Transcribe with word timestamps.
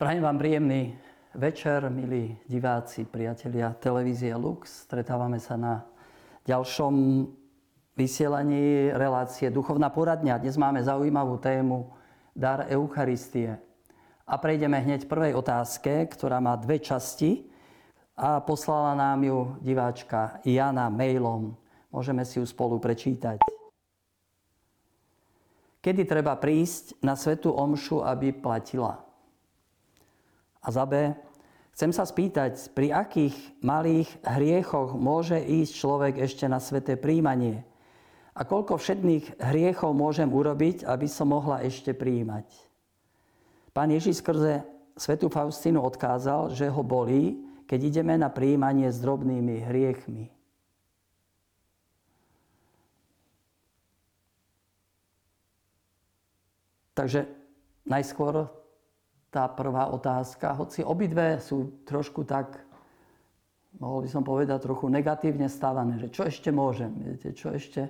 Prajem 0.00 0.24
vám 0.24 0.40
príjemný 0.40 0.96
večer, 1.36 1.84
milí 1.92 2.32
diváci, 2.48 3.04
priatelia 3.04 3.76
televízie 3.76 4.32
Lux. 4.32 4.88
Stretávame 4.88 5.36
sa 5.36 5.60
na 5.60 5.84
ďalšom 6.48 7.28
vysielaní 8.00 8.96
relácie 8.96 9.52
Duchovná 9.52 9.92
poradňa. 9.92 10.40
Dnes 10.40 10.56
máme 10.56 10.80
zaujímavú 10.80 11.36
tému 11.36 11.92
Dar 12.32 12.64
Eucharistie. 12.72 13.60
A 14.24 14.40
prejdeme 14.40 14.80
hneď 14.80 15.04
prvej 15.04 15.36
otázke, 15.36 16.08
ktorá 16.08 16.40
má 16.40 16.56
dve 16.56 16.80
časti 16.80 17.52
a 18.16 18.40
poslala 18.40 18.96
nám 18.96 19.20
ju 19.20 19.52
diváčka 19.60 20.40
Jana 20.48 20.88
mailom. 20.88 21.52
Môžeme 21.92 22.24
si 22.24 22.40
ju 22.40 22.48
spolu 22.48 22.80
prečítať. 22.80 23.44
Kedy 25.84 26.08
treba 26.08 26.32
prísť 26.40 26.96
na 27.04 27.12
svetú 27.20 27.52
omšu, 27.52 28.00
aby 28.00 28.32
platila? 28.32 29.09
A 30.60 30.68
za 30.68 30.84
B. 30.84 31.16
Chcem 31.72 31.96
sa 31.96 32.04
spýtať, 32.04 32.76
pri 32.76 32.92
akých 32.92 33.36
malých 33.64 34.10
hriechoch 34.20 34.92
môže 34.92 35.40
ísť 35.40 35.72
človek 35.72 36.14
ešte 36.20 36.44
na 36.44 36.60
sveté 36.60 37.00
príjmanie? 37.00 37.64
A 38.36 38.44
koľko 38.44 38.76
všetných 38.76 39.40
hriechov 39.40 39.96
môžem 39.96 40.28
urobiť, 40.28 40.84
aby 40.84 41.08
som 41.08 41.32
mohla 41.32 41.64
ešte 41.64 41.96
príjmať? 41.96 42.46
Pán 43.72 43.88
Ježiš 43.88 44.20
skrze 44.20 44.66
svetu 44.98 45.32
Faustínu 45.32 45.80
odkázal, 45.80 46.52
že 46.52 46.68
ho 46.68 46.82
bolí, 46.84 47.40
keď 47.64 47.80
ideme 47.80 48.14
na 48.18 48.28
príjmanie 48.28 48.90
s 48.92 49.00
drobnými 49.00 49.64
hriechmi. 49.64 50.28
Takže 56.92 57.24
najskôr 57.88 58.59
tá 59.30 59.46
prvá 59.46 59.86
otázka, 59.94 60.58
hoci 60.58 60.82
obidve 60.82 61.38
sú 61.38 61.86
trošku 61.86 62.26
tak, 62.26 62.66
mohol 63.78 64.04
by 64.04 64.08
som 64.10 64.26
povedať, 64.26 64.66
trochu 64.66 64.90
negatívne 64.90 65.46
stávané, 65.46 66.02
že 66.02 66.10
čo 66.10 66.26
ešte 66.26 66.50
môžem, 66.50 66.90
viete, 66.98 67.30
čo 67.30 67.54
ešte, 67.54 67.86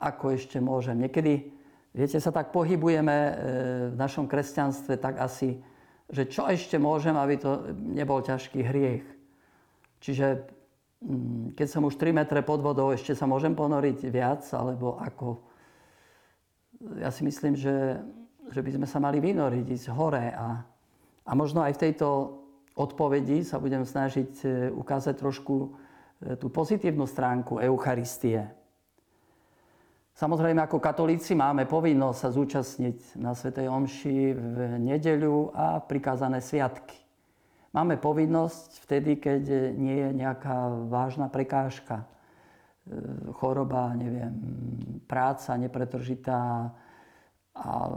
ako 0.00 0.32
ešte 0.32 0.56
môžem. 0.58 0.96
Niekedy, 1.04 1.52
viete, 1.92 2.16
sa 2.16 2.32
tak 2.32 2.48
pohybujeme 2.50 3.16
e, 3.16 3.32
v 3.92 3.96
našom 4.00 4.24
kresťanstve 4.24 4.96
tak 4.96 5.20
asi, 5.20 5.60
že 6.08 6.24
čo 6.24 6.48
ešte 6.48 6.80
môžem, 6.80 7.12
aby 7.12 7.36
to 7.36 7.68
nebol 7.76 8.24
ťažký 8.24 8.64
hriech. 8.64 9.04
Čiže 10.00 10.48
mm, 11.04 11.52
keď 11.52 11.66
som 11.68 11.84
už 11.84 12.00
3 12.00 12.24
metre 12.24 12.40
pod 12.40 12.64
vodou, 12.64 12.88
ešte 12.88 13.12
sa 13.12 13.28
môžem 13.28 13.52
ponoriť 13.52 14.08
viac, 14.08 14.48
alebo 14.56 14.96
ako 14.96 15.44
ja 17.02 17.10
si 17.10 17.26
myslím, 17.26 17.58
že, 17.58 17.98
že 18.50 18.60
by 18.64 18.70
sme 18.80 18.86
sa 18.88 18.98
mali 18.98 19.20
vynoriť, 19.20 19.66
ísť 19.66 19.88
hore 19.92 20.32
a, 20.32 20.64
a 21.24 21.30
možno 21.36 21.60
aj 21.64 21.76
v 21.76 21.82
tejto 21.88 22.08
odpovedi 22.78 23.42
sa 23.42 23.60
budem 23.60 23.84
snažiť 23.84 24.32
e, 24.44 24.46
ukázať 24.72 25.14
trošku 25.18 25.54
e, 25.56 25.68
tú 26.36 26.48
pozitívnu 26.48 27.04
stránku 27.04 27.60
Eucharistie. 27.60 28.48
Samozrejme, 30.18 30.58
ako 30.66 30.82
katolíci 30.82 31.38
máme 31.38 31.68
povinnosť 31.70 32.18
sa 32.18 32.30
zúčastniť 32.34 33.22
na 33.22 33.38
Svetej 33.38 33.70
Omši 33.70 34.18
v 34.34 34.56
nedeľu 34.82 35.54
a 35.54 35.78
prikázané 35.78 36.42
sviatky. 36.42 36.98
Máme 37.70 38.00
povinnosť 38.02 38.82
vtedy, 38.82 39.22
keď 39.22 39.74
nie 39.78 39.96
je 40.02 40.10
nejaká 40.18 40.88
vážna 40.90 41.30
prekážka 41.30 42.08
E, 42.88 43.32
choroba, 43.36 43.92
neviem, 43.92 44.32
práca 45.04 45.52
nepretržitá 45.60 46.72
a 47.58 47.90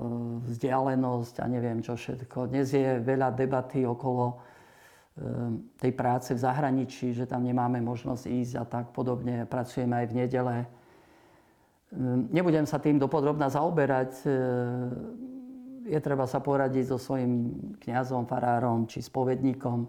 vzdialenosť 0.50 1.36
a 1.42 1.46
neviem 1.46 1.86
čo 1.86 1.94
všetko. 1.94 2.50
Dnes 2.50 2.74
je 2.74 2.98
veľa 2.98 3.30
debaty 3.38 3.86
okolo 3.86 4.26
e, 4.30 4.36
tej 5.78 5.92
práce 5.94 6.34
v 6.34 6.42
zahraničí, 6.42 7.14
že 7.14 7.30
tam 7.30 7.46
nemáme 7.46 7.78
možnosť 7.82 8.24
ísť 8.26 8.54
a 8.58 8.64
tak 8.66 8.86
podobne. 8.90 9.46
Pracujeme 9.46 10.02
aj 10.02 10.08
v 10.10 10.18
nedele. 10.18 10.56
E, 10.62 10.68
nebudem 12.34 12.66
sa 12.66 12.82
tým 12.82 12.98
dopodrobná 12.98 13.48
zaoberať. 13.54 14.26
Je 15.86 16.00
treba 16.02 16.26
sa 16.26 16.42
poradiť 16.42 16.94
so 16.94 16.98
svojím 16.98 17.54
kňazom, 17.82 18.26
farárom 18.26 18.90
či 18.90 19.02
spovedníkom. 19.02 19.86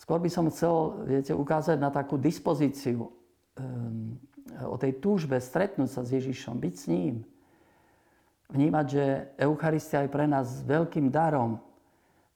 Skôr 0.00 0.18
by 0.18 0.30
som 0.32 0.48
chcel, 0.48 1.04
viete, 1.06 1.32
ukázať 1.36 1.76
na 1.76 1.92
takú 1.92 2.18
dispozíciu 2.18 3.22
Ehm, 3.60 4.16
o 4.64 4.80
tej 4.80 4.96
túžbe 5.00 5.36
stretnúť 5.36 5.90
sa 5.92 6.00
s 6.04 6.12
Ježišom, 6.16 6.56
byť 6.56 6.74
s 6.76 6.84
ním. 6.88 7.14
Vnímať, 8.52 8.86
že 8.86 9.04
Eucharistia 9.40 10.04
je 10.04 10.12
pre 10.12 10.28
nás 10.28 10.60
veľkým 10.68 11.08
darom. 11.08 11.56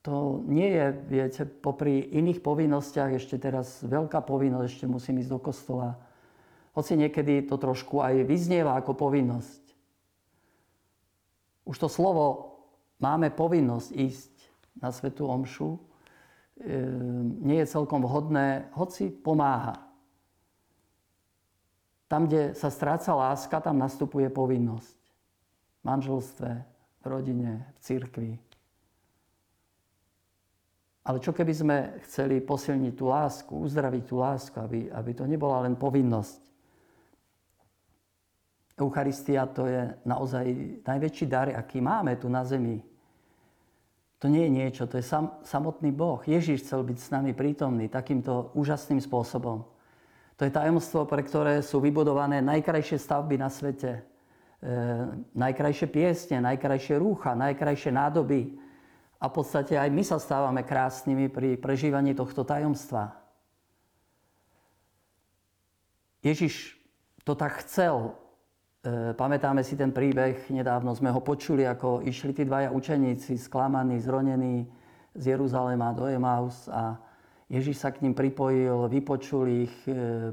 To 0.01 0.41
nie 0.49 0.73
je, 0.73 0.87
viete, 1.13 1.43
popri 1.45 2.09
iných 2.17 2.41
povinnostiach 2.41 3.13
ešte 3.21 3.37
teraz 3.37 3.85
veľká 3.85 4.25
povinnosť, 4.25 4.65
ešte 4.65 4.87
musím 4.89 5.21
ísť 5.21 5.31
do 5.35 5.41
kostola. 5.43 6.01
Hoci 6.73 6.97
niekedy 6.97 7.45
to 7.45 7.61
trošku 7.61 8.01
aj 8.01 8.25
vyznieva 8.25 8.81
ako 8.81 8.97
povinnosť. 8.97 9.63
Už 11.69 11.77
to 11.77 11.89
slovo 11.91 12.57
máme 12.97 13.29
povinnosť 13.35 13.91
ísť 13.93 14.33
na 14.81 14.95
Svetú 14.95 15.29
Omšu 15.29 15.77
ehm, 16.65 17.43
nie 17.45 17.61
je 17.61 17.73
celkom 17.73 18.01
vhodné, 18.01 18.73
hoci 18.73 19.13
pomáha. 19.13 19.85
Tam, 22.07 22.31
kde 22.31 22.55
sa 22.55 22.71
stráca 22.71 23.11
láska, 23.13 23.59
tam 23.59 23.83
nastupuje 23.83 24.31
povinnosť. 24.31 25.06
Manželstve, 25.87 26.51
v 27.01 27.05
rodine, 27.07 27.63
v 27.71 27.79
cirkvi. 27.79 28.33
Ale 31.07 31.23
čo 31.23 31.31
keby 31.31 31.53
sme 31.55 31.77
chceli 32.03 32.43
posilniť 32.43 32.93
tú 32.99 33.07
lásku, 33.07 33.55
uzdraviť 33.55 34.03
tú 34.11 34.19
lásku, 34.19 34.59
aby, 34.59 34.91
aby 34.91 35.11
to 35.15 35.23
nebola 35.23 35.63
len 35.63 35.79
povinnosť. 35.79 36.43
Eucharistia 38.75 39.47
to 39.47 39.71
je 39.71 39.95
naozaj 40.03 40.45
najväčší 40.83 41.25
dar, 41.31 41.49
aký 41.55 41.79
máme 41.79 42.19
tu 42.19 42.27
na 42.27 42.43
zemi. 42.43 42.83
To 44.19 44.27
nie 44.27 44.51
je 44.51 44.53
niečo, 44.53 44.91
to 44.91 44.99
je 44.99 45.07
sam, 45.07 45.39
samotný 45.47 45.95
Boh. 45.95 46.19
Ježíš 46.27 46.67
chcel 46.67 46.83
byť 46.83 46.99
s 46.99 47.09
nami 47.15 47.31
prítomný 47.31 47.87
takýmto 47.87 48.51
úžasným 48.59 48.99
spôsobom. 48.99 49.63
To 50.37 50.43
je 50.45 50.53
tajomstvo, 50.53 51.07
pre 51.07 51.23
ktoré 51.23 51.63
sú 51.63 51.81
vybudované 51.81 52.43
najkrajšie 52.43 52.99
stavby 52.99 53.39
na 53.41 53.49
svete. 53.49 54.16
E, 54.57 54.73
najkrajšie 55.37 55.89
piesne, 55.93 56.41
najkrajšie 56.41 56.97
rúcha, 56.97 57.37
najkrajšie 57.37 57.93
nádoby. 57.93 58.57
A 59.21 59.29
v 59.29 59.33
podstate 59.33 59.77
aj 59.77 59.93
my 59.93 60.01
sa 60.01 60.17
stávame 60.17 60.65
krásnymi 60.65 61.29
pri 61.29 61.61
prežívaní 61.61 62.17
tohto 62.17 62.41
tajomstva. 62.41 63.13
Ježiš 66.25 66.81
to 67.21 67.37
tak 67.37 67.61
chcel. 67.69 68.17
E, 68.81 69.13
pamätáme 69.13 69.61
si 69.61 69.77
ten 69.77 69.93
príbeh, 69.93 70.49
nedávno 70.49 70.97
sme 70.97 71.13
ho 71.13 71.21
počuli, 71.21 71.69
ako 71.69 72.01
išli 72.01 72.33
tí 72.33 72.49
dvaja 72.49 72.73
učeníci, 72.73 73.37
sklamaní, 73.37 74.01
zronení 74.01 74.65
z 75.13 75.37
Jeruzalema 75.37 75.93
do 75.93 76.09
Emaus 76.09 76.65
a 76.73 76.97
Ježiš 77.53 77.77
sa 77.77 77.93
k 77.93 78.03
ním 78.03 78.17
pripojil, 78.17 78.89
vypočul 78.89 79.69
ich, 79.69 79.75
e, 79.85 80.33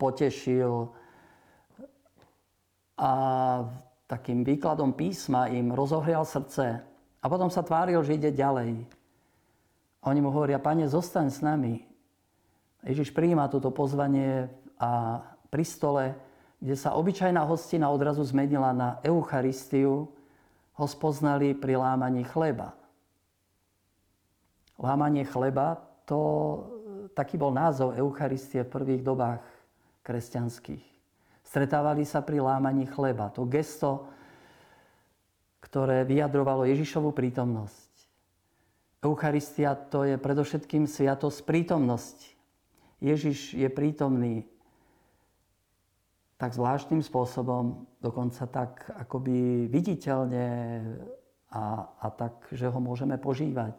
potešil 0.00 0.96
a 2.98 3.10
takým 4.10 4.42
výkladom 4.42 4.98
písma 4.98 5.46
im 5.46 5.70
rozohrial 5.70 6.26
srdce 6.26 6.82
a 7.22 7.24
potom 7.30 7.46
sa 7.46 7.62
tváril, 7.62 8.02
že 8.02 8.18
ide 8.18 8.34
ďalej. 8.34 8.82
Oni 10.02 10.20
mu 10.22 10.34
hovoria, 10.34 10.58
pane, 10.58 10.86
zostaň 10.90 11.26
s 11.30 11.38
nami. 11.38 11.86
Ježiš 12.82 13.14
prijíma 13.14 13.50
toto 13.50 13.70
pozvanie 13.70 14.50
a 14.78 15.22
pri 15.50 15.64
stole, 15.66 16.04
kde 16.58 16.74
sa 16.74 16.94
obyčajná 16.98 17.42
hostina 17.46 17.90
odrazu 17.90 18.22
zmenila 18.26 18.74
na 18.74 18.98
Eucharistiu, 19.02 20.10
ho 20.78 20.86
spoznali 20.86 21.58
pri 21.58 21.74
lámaní 21.74 22.22
chleba. 22.22 22.74
Lámanie 24.78 25.26
chleba 25.26 25.74
to, 26.06 26.18
taký 27.18 27.34
bol 27.34 27.50
názov 27.50 27.98
Eucharistie 27.98 28.62
v 28.62 28.70
prvých 28.70 29.02
dobách 29.02 29.42
kresťanských. 30.06 30.97
Stretávali 31.48 32.04
sa 32.04 32.20
pri 32.20 32.44
lámaní 32.44 32.84
chleba. 32.84 33.32
To 33.32 33.48
gesto, 33.48 34.04
ktoré 35.64 36.04
vyjadrovalo 36.04 36.68
Ježišovu 36.68 37.16
prítomnosť. 37.16 37.88
Eucharistia 39.00 39.72
to 39.72 40.04
je 40.04 40.20
predovšetkým 40.20 40.84
sviatosť 40.84 41.48
prítomnosti. 41.48 42.36
Ježiš 43.00 43.56
je 43.56 43.68
prítomný 43.72 44.44
tak 46.36 46.52
zvláštnym 46.52 47.00
spôsobom, 47.00 47.88
dokonca 48.04 48.44
tak 48.46 48.84
akoby 48.92 49.66
viditeľne 49.72 50.46
a, 51.48 51.88
a 51.96 52.06
tak, 52.12 52.44
že 52.52 52.68
ho 52.68 52.78
môžeme 52.78 53.16
požívať. 53.16 53.72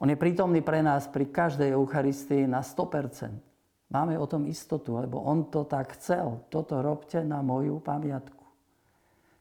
On 0.00 0.08
je 0.08 0.16
prítomný 0.16 0.64
pre 0.64 0.80
nás 0.80 1.12
pri 1.12 1.28
každej 1.28 1.76
Eucharistii 1.76 2.48
na 2.48 2.64
100%. 2.64 3.53
Máme 3.92 4.18
o 4.18 4.26
tom 4.26 4.48
istotu, 4.48 4.96
lebo 4.96 5.20
on 5.20 5.52
to 5.52 5.68
tak 5.68 5.96
chcel. 5.98 6.44
Toto 6.48 6.80
robte 6.80 7.20
na 7.20 7.44
moju 7.44 7.78
pamiatku. 7.78 8.44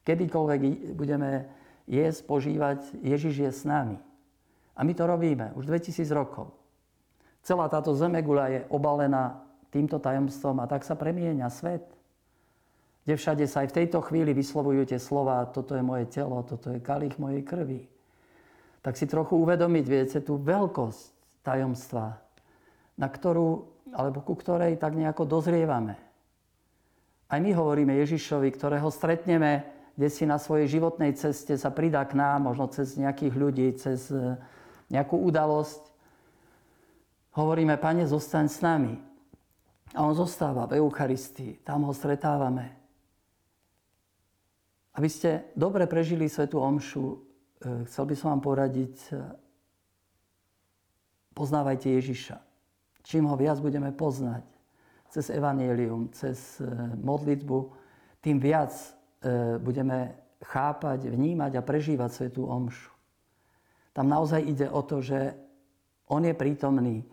Kedykoľvek 0.04 0.94
budeme 0.94 1.48
jesť, 1.88 2.22
požívať, 2.28 2.80
Ježiš 3.00 3.36
je 3.40 3.52
s 3.52 3.62
nami. 3.64 3.98
A 4.76 4.84
my 4.84 4.92
to 4.92 5.08
robíme 5.08 5.56
už 5.56 5.70
2000 5.70 6.04
rokov. 6.12 6.52
Celá 7.44 7.68
táto 7.68 7.92
zemegula 7.96 8.52
je 8.52 8.60
obalená 8.72 9.44
týmto 9.68 10.00
tajomstvom 10.00 10.64
a 10.64 10.70
tak 10.70 10.88
sa 10.88 10.96
premieňa 10.96 11.48
svet. 11.52 11.84
Kde 13.04 13.20
všade 13.20 13.46
sa 13.52 13.68
aj 13.68 13.76
v 13.76 13.78
tejto 13.84 14.00
chvíli 14.00 14.32
vyslovujú 14.32 14.88
tie 14.88 15.00
slova, 15.02 15.44
toto 15.52 15.76
je 15.76 15.84
moje 15.84 16.08
telo, 16.08 16.40
toto 16.48 16.72
je 16.72 16.80
kalich 16.80 17.20
mojej 17.20 17.44
krvi. 17.44 17.84
Tak 18.80 18.96
si 18.96 19.08
trochu 19.08 19.36
uvedomiť, 19.36 19.86
viete, 19.88 20.20
tú 20.24 20.40
veľkosť 20.40 21.44
tajomstva, 21.44 22.16
na 22.96 23.08
ktorú, 23.12 23.73
alebo 23.92 24.24
ku 24.24 24.38
ktorej 24.40 24.80
tak 24.80 24.96
nejako 24.96 25.28
dozrievame. 25.28 26.00
Aj 27.28 27.40
my 27.42 27.52
hovoríme 27.52 27.98
Ježišovi, 27.98 28.54
ktorého 28.54 28.88
stretneme, 28.94 29.66
kde 29.98 30.10
si 30.10 30.24
na 30.26 30.38
svojej 30.38 30.70
životnej 30.70 31.18
ceste 31.18 31.58
sa 31.58 31.70
pridá 31.74 32.06
k 32.06 32.14
nám, 32.14 32.46
možno 32.46 32.70
cez 32.70 32.98
nejakých 32.98 33.34
ľudí, 33.34 33.68
cez 33.78 34.10
e, 34.10 34.38
nejakú 34.90 35.18
udalosť. 35.18 35.82
Hovoríme, 37.34 37.78
Pane, 37.82 38.06
zostaň 38.06 38.46
s 38.50 38.62
nami. 38.62 38.94
A 39.94 40.06
on 40.06 40.14
zostáva 40.18 40.66
v 40.66 40.82
Eucharistii. 40.82 41.62
Tam 41.62 41.86
ho 41.86 41.94
stretávame. 41.94 42.74
Aby 44.94 45.10
ste 45.10 45.50
dobre 45.58 45.90
prežili 45.90 46.30
Svetú 46.30 46.62
Omšu, 46.62 47.06
e, 47.06 47.18
chcel 47.90 48.06
by 48.10 48.16
som 48.18 48.38
vám 48.38 48.42
poradiť, 48.46 48.96
e, 49.10 49.14
poznávajte 51.34 51.90
Ježiša. 51.98 52.53
Čím 53.04 53.28
ho 53.28 53.36
viac 53.36 53.60
budeme 53.60 53.92
poznať, 53.92 54.44
cez 55.12 55.30
evanielium, 55.30 56.10
cez 56.16 56.60
e, 56.60 56.68
modlitbu, 57.00 57.58
tým 58.24 58.40
viac 58.40 58.72
budeme 59.64 60.20
chápať, 60.44 61.08
vnímať 61.08 61.56
a 61.56 61.64
prežívať 61.64 62.12
Svetú 62.12 62.44
Omšu. 62.44 62.92
Tam 63.96 64.12
naozaj 64.12 64.44
ide 64.44 64.68
o 64.68 64.84
to, 64.84 65.00
že 65.00 65.32
On 66.12 66.20
je 66.20 66.36
prítomný. 66.36 67.08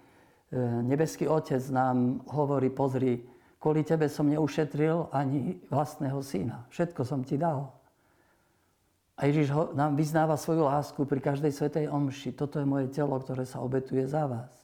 Nebeský 0.82 1.30
Otec 1.30 1.62
nám 1.70 2.26
hovorí, 2.26 2.66
pozri, 2.66 3.22
Kvôli 3.60 3.84
tebe 3.84 4.08
som 4.08 4.24
neušetril 4.24 5.12
ani 5.12 5.60
vlastného 5.68 6.16
syna. 6.24 6.64
Všetko 6.72 7.04
som 7.04 7.20
ti 7.20 7.36
dal. 7.36 7.68
A 9.20 9.28
Ježiš 9.28 9.52
nám 9.76 10.00
vyznáva 10.00 10.40
svoju 10.40 10.64
lásku 10.64 11.04
pri 11.04 11.20
každej 11.20 11.52
svetej 11.52 11.92
omši. 11.92 12.32
Toto 12.32 12.56
je 12.56 12.64
moje 12.64 12.88
telo, 12.88 13.12
ktoré 13.20 13.44
sa 13.44 13.60
obetuje 13.60 14.00
za 14.08 14.24
vás. 14.24 14.59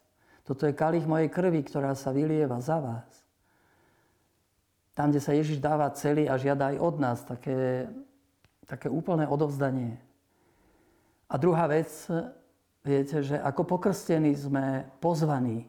Toto 0.46 0.62
je 0.62 0.78
kalich 0.78 1.02
mojej 1.02 1.26
krvi, 1.26 1.66
ktorá 1.66 1.98
sa 1.98 2.14
vylieva 2.14 2.62
za 2.62 2.78
vás. 2.78 3.10
Tam, 4.94 5.10
kde 5.10 5.20
sa 5.20 5.34
Ježiš 5.34 5.58
dáva 5.58 5.90
celý 5.93 6.31
a 6.31 6.38
žiada 6.38 6.70
aj 6.72 6.76
od 6.78 6.94
nás 7.02 7.19
také, 7.26 7.90
také 8.64 8.87
úplné 8.87 9.26
odovzdanie. 9.26 9.98
A 11.26 11.34
druhá 11.37 11.66
vec, 11.66 11.90
viete, 12.87 13.20
že 13.26 13.37
ako 13.43 13.76
pokrstení 13.76 14.32
sme 14.38 14.87
pozvaní 15.02 15.66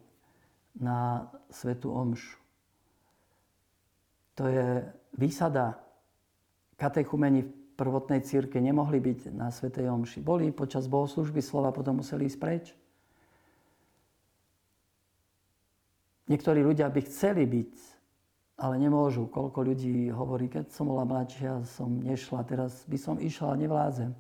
na 0.78 1.26
Svetu 1.50 1.90
Omšu. 1.90 2.38
To 4.38 4.46
je 4.46 4.86
výsada. 5.18 5.82
Katechumeni 6.78 7.42
v 7.42 7.52
prvotnej 7.74 8.22
círke 8.22 8.62
nemohli 8.62 9.02
byť 9.02 9.34
na 9.34 9.50
Svetej 9.50 9.90
Omši. 9.90 10.22
Boli 10.22 10.54
počas 10.54 10.86
bohoslužby 10.86 11.42
slova, 11.42 11.74
potom 11.74 12.06
museli 12.06 12.30
ísť 12.30 12.38
preč. 12.38 12.78
Niektorí 16.28 16.60
ľudia 16.60 16.92
by 16.92 17.02
chceli 17.08 17.48
byť, 17.48 17.74
ale 18.60 18.76
nemôžu. 18.82 19.32
Koľko 19.32 19.64
ľudí 19.64 20.12
hovorí, 20.12 20.52
keď 20.52 20.76
som 20.76 20.92
bola 20.92 21.08
mladšia, 21.08 21.64
som 21.64 22.04
nešla, 22.04 22.44
teraz 22.44 22.84
by 22.84 22.98
som 23.00 23.16
išla, 23.16 23.56
nevládzem. 23.56 24.12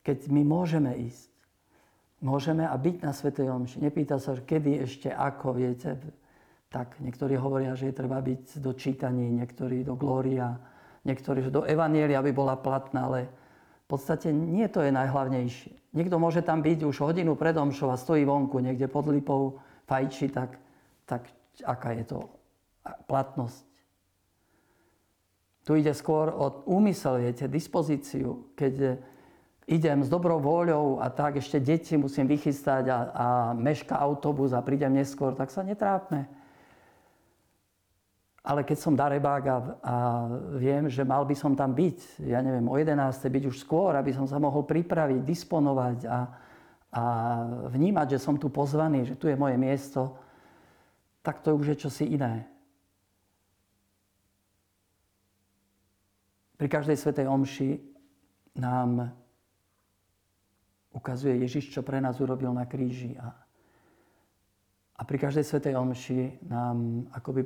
Keď 0.00 0.32
my 0.32 0.42
môžeme 0.46 0.94
ísť, 0.96 1.28
môžeme 2.24 2.64
a 2.64 2.72
byť 2.72 2.96
na 3.04 3.12
Svetej 3.12 3.52
Omši. 3.52 3.82
Nepýta 3.82 4.16
sa, 4.16 4.38
kedy 4.38 4.88
ešte, 4.88 5.12
ako, 5.12 5.52
viete, 5.52 6.00
tak 6.72 6.96
niektorí 7.02 7.36
hovoria, 7.36 7.76
že 7.76 7.92
je 7.92 7.98
treba 7.98 8.22
byť 8.22 8.62
do 8.62 8.72
čítaní, 8.72 9.28
niektorí 9.36 9.84
do 9.84 9.98
glória, 9.98 10.56
niektorí, 11.04 11.44
do 11.52 11.66
evanielia 11.68 12.24
by 12.24 12.32
bola 12.32 12.56
platná, 12.56 13.10
ale 13.10 13.20
v 13.86 13.86
podstate 13.86 14.34
nie 14.34 14.66
to 14.66 14.82
je 14.82 14.90
najhlavnejšie. 14.90 15.94
Niekto 15.94 16.16
môže 16.18 16.42
tam 16.42 16.64
byť 16.64 16.88
už 16.88 16.96
hodinu 17.04 17.38
pred 17.38 17.54
omšou 17.54 17.94
a 17.94 18.00
stojí 18.00 18.26
vonku 18.26 18.58
niekde 18.58 18.90
pod 18.90 19.06
lipou, 19.06 19.62
fajči, 19.86 20.34
tak, 20.34 20.58
tak 21.06 21.30
aká 21.62 21.94
je 21.96 22.04
to 22.04 22.18
platnosť. 23.06 23.66
Tu 25.66 25.82
ide 25.82 25.90
skôr 25.98 26.30
o 26.30 26.62
úmysel, 26.70 27.18
viete, 27.18 27.50
dispozíciu. 27.50 28.54
Keď 28.54 29.02
idem 29.66 29.98
s 29.98 30.06
dobrou 30.06 30.38
vôľou 30.38 31.02
a 31.02 31.10
tak 31.10 31.42
ešte 31.42 31.58
deti 31.58 31.98
musím 31.98 32.30
vychystať 32.30 32.86
a, 32.86 32.98
a 33.10 33.26
meška 33.50 33.98
autobus 33.98 34.54
a 34.54 34.62
prídem 34.62 34.94
neskôr, 34.94 35.34
tak 35.34 35.50
sa 35.50 35.66
netrápme. 35.66 36.30
Ale 38.46 38.62
keď 38.62 38.78
som 38.78 38.94
darebák 38.94 39.44
a, 39.50 39.56
a 39.82 39.94
viem, 40.54 40.86
že 40.86 41.02
mal 41.02 41.26
by 41.26 41.34
som 41.34 41.58
tam 41.58 41.74
byť, 41.74 42.22
ja 42.30 42.38
neviem, 42.38 42.62
o 42.70 42.78
11. 42.78 42.94
byť 43.26 43.44
už 43.50 43.58
skôr, 43.58 43.98
aby 43.98 44.14
som 44.14 44.22
sa 44.30 44.38
mohol 44.38 44.62
pripraviť, 44.62 45.26
disponovať 45.26 46.06
a, 46.06 46.18
a 46.94 47.02
vnímať, 47.74 48.14
že 48.14 48.22
som 48.22 48.38
tu 48.38 48.46
pozvaný, 48.46 49.02
že 49.02 49.18
tu 49.18 49.26
je 49.26 49.34
moje 49.34 49.58
miesto, 49.58 50.14
tak 51.26 51.42
to 51.42 51.58
už 51.58 51.74
je 51.74 51.76
čosi 51.82 52.14
iné. 52.14 52.46
Pri 56.54 56.70
každej 56.70 56.94
svetej 56.94 57.26
omši 57.26 57.82
nám 58.62 59.10
ukazuje 60.94 61.42
Ježiš, 61.42 61.74
čo 61.74 61.82
pre 61.82 61.98
nás 61.98 62.22
urobil 62.22 62.54
na 62.54 62.62
kríži. 62.64 63.18
A, 63.18 63.34
a 64.96 65.02
pri 65.02 65.18
každej 65.18 65.42
svetej 65.42 65.74
omši 65.74 66.46
nám 66.46 67.10
akoby 67.10 67.42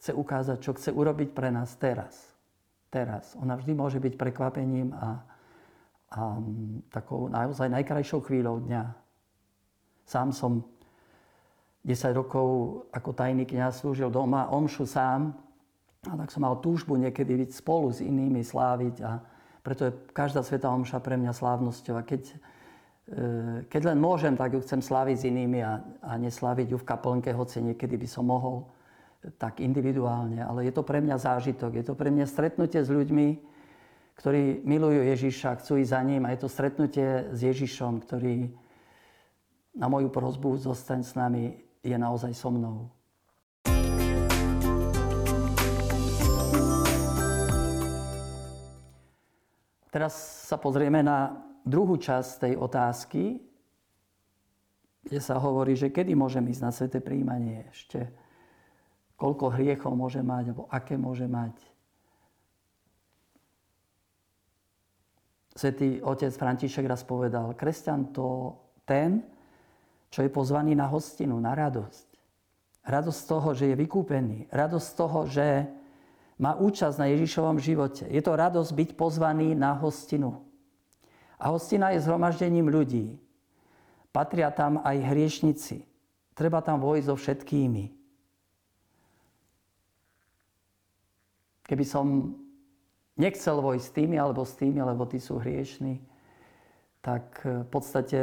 chce 0.00 0.16
ukázať, 0.16 0.58
čo 0.64 0.72
chce 0.72 0.90
urobiť 0.96 1.36
pre 1.36 1.52
nás 1.52 1.76
teraz. 1.76 2.32
Teraz. 2.88 3.36
Ona 3.36 3.60
vždy 3.60 3.72
môže 3.76 4.00
byť 4.00 4.16
prekvapením 4.16 4.96
a, 4.96 5.20
a 6.08 6.40
takou 6.88 7.28
naozaj 7.28 7.68
najkrajšou 7.68 8.24
chvíľou 8.24 8.64
dňa. 8.64 8.82
Sám 10.08 10.32
som 10.32 10.64
10 11.82 12.14
rokov 12.14 12.46
ako 12.94 13.10
tajný 13.10 13.42
kniaz 13.42 13.82
slúžil 13.82 14.06
doma 14.06 14.46
omšu 14.54 14.86
sám 14.86 15.34
a 16.06 16.14
tak 16.14 16.30
som 16.30 16.46
mal 16.46 16.58
túžbu 16.62 16.94
niekedy 16.94 17.34
byť 17.42 17.50
spolu 17.58 17.90
s 17.90 17.98
inými 17.98 18.42
sláviť 18.42 18.96
a 19.02 19.18
preto 19.62 19.90
je 19.90 19.92
každá 20.10 20.42
sveta 20.42 20.70
omša 20.70 20.98
pre 20.98 21.14
mňa 21.14 21.30
slávnosťou. 21.30 21.94
A 21.98 22.02
keď, 22.02 22.22
e, 22.26 22.36
keď 23.70 23.94
len 23.94 23.98
môžem, 24.02 24.34
tak 24.34 24.54
ju 24.54 24.60
chcem 24.62 24.82
sláviť 24.82 25.16
s 25.22 25.28
inými 25.30 25.62
a, 25.62 25.78
a 26.02 26.18
nesláviť 26.18 26.74
ju 26.74 26.78
v 26.82 26.88
kaplnke, 26.88 27.30
hoci 27.30 27.62
niekedy 27.62 27.94
by 27.94 28.08
som 28.10 28.26
mohol 28.26 28.66
tak 29.38 29.62
individuálne, 29.62 30.42
ale 30.42 30.66
je 30.66 30.74
to 30.74 30.82
pre 30.82 30.98
mňa 30.98 31.14
zážitok, 31.14 31.78
je 31.78 31.84
to 31.86 31.94
pre 31.94 32.10
mňa 32.10 32.26
stretnutie 32.26 32.82
s 32.82 32.90
ľuďmi, 32.90 33.38
ktorí 34.18 34.66
milujú 34.66 35.06
Ježiša, 35.06 35.62
chcú 35.62 35.78
ísť 35.78 35.94
za 35.94 36.02
ním 36.02 36.26
a 36.26 36.34
je 36.34 36.42
to 36.42 36.50
stretnutie 36.50 37.30
s 37.30 37.38
Ježišom, 37.38 38.02
ktorý 38.02 38.50
na 39.78 39.86
moju 39.86 40.10
prozbu 40.10 40.58
zostaň 40.58 41.06
s 41.06 41.14
nami 41.14 41.54
je 41.82 41.96
naozaj 41.98 42.32
so 42.32 42.50
mnou. 42.54 42.88
Teraz 49.92 50.16
sa 50.48 50.56
pozrieme 50.56 51.04
na 51.04 51.36
druhú 51.68 52.00
časť 52.00 52.48
tej 52.48 52.54
otázky, 52.56 53.22
kde 55.04 55.20
sa 55.20 55.36
hovorí, 55.36 55.76
že 55.76 55.92
kedy 55.92 56.16
môžem 56.16 56.48
ísť 56.48 56.62
na 56.64 56.72
sveté 56.72 56.98
príjmanie 57.04 57.68
ešte 57.68 58.22
koľko 59.22 59.54
hriechov 59.54 59.94
môže 59.94 60.18
mať, 60.18 60.50
alebo 60.50 60.66
aké 60.66 60.98
môže 60.98 61.30
mať. 61.30 61.54
Svetý 65.54 66.02
otec 66.02 66.34
František 66.34 66.82
raz 66.90 67.06
povedal, 67.06 67.54
kresťan 67.54 68.10
to 68.10 68.58
ten, 68.82 69.22
čo 70.12 70.20
je 70.20 70.28
pozvaný 70.28 70.76
na 70.76 70.84
hostinu, 70.92 71.40
na 71.40 71.56
radosť. 71.56 72.08
Radosť 72.84 73.18
z 73.18 73.26
toho, 73.26 73.48
že 73.56 73.64
je 73.72 73.80
vykúpený. 73.80 74.52
Radosť 74.52 74.86
z 74.86 74.94
toho, 74.94 75.20
že 75.24 75.46
má 76.36 76.52
účasť 76.60 77.00
na 77.00 77.08
Ježišovom 77.08 77.56
živote. 77.56 78.04
Je 78.12 78.20
to 78.20 78.36
radosť 78.36 78.70
byť 78.76 78.90
pozvaný 78.92 79.56
na 79.56 79.72
hostinu. 79.72 80.44
A 81.40 81.48
hostina 81.48 81.96
je 81.96 82.04
zhromaždením 82.04 82.68
ľudí. 82.68 83.16
Patria 84.12 84.52
tam 84.52 84.84
aj 84.84 85.00
hriešnici. 85.00 85.88
Treba 86.36 86.60
tam 86.60 86.84
vojsť 86.84 87.08
so 87.08 87.16
všetkými. 87.16 87.84
Keby 91.64 91.84
som 91.88 92.36
nechcel 93.16 93.64
vojsť 93.64 93.84
s 93.88 93.94
tými 93.96 94.20
alebo 94.20 94.44
s 94.44 94.52
tými, 94.60 94.84
lebo 94.84 95.08
tí 95.08 95.16
sú 95.16 95.40
hriešní, 95.40 96.11
tak 97.02 97.42
v 97.42 97.66
podstate 97.66 98.18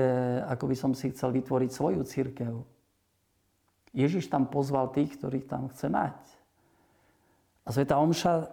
ako 0.47 0.71
by 0.71 0.75
som 0.75 0.91
si 0.95 1.11
chcel 1.11 1.35
vytvoriť 1.35 1.69
svoju 1.69 2.01
církev. 2.07 2.53
Ježiš 3.91 4.31
tam 4.31 4.47
pozval 4.47 4.89
tých, 4.95 5.19
ktorých 5.19 5.45
tam 5.51 5.67
chce 5.67 5.91
mať. 5.91 6.17
A 7.67 7.75
Sveta 7.75 8.01
Omša, 8.01 8.33
e, 8.33 8.45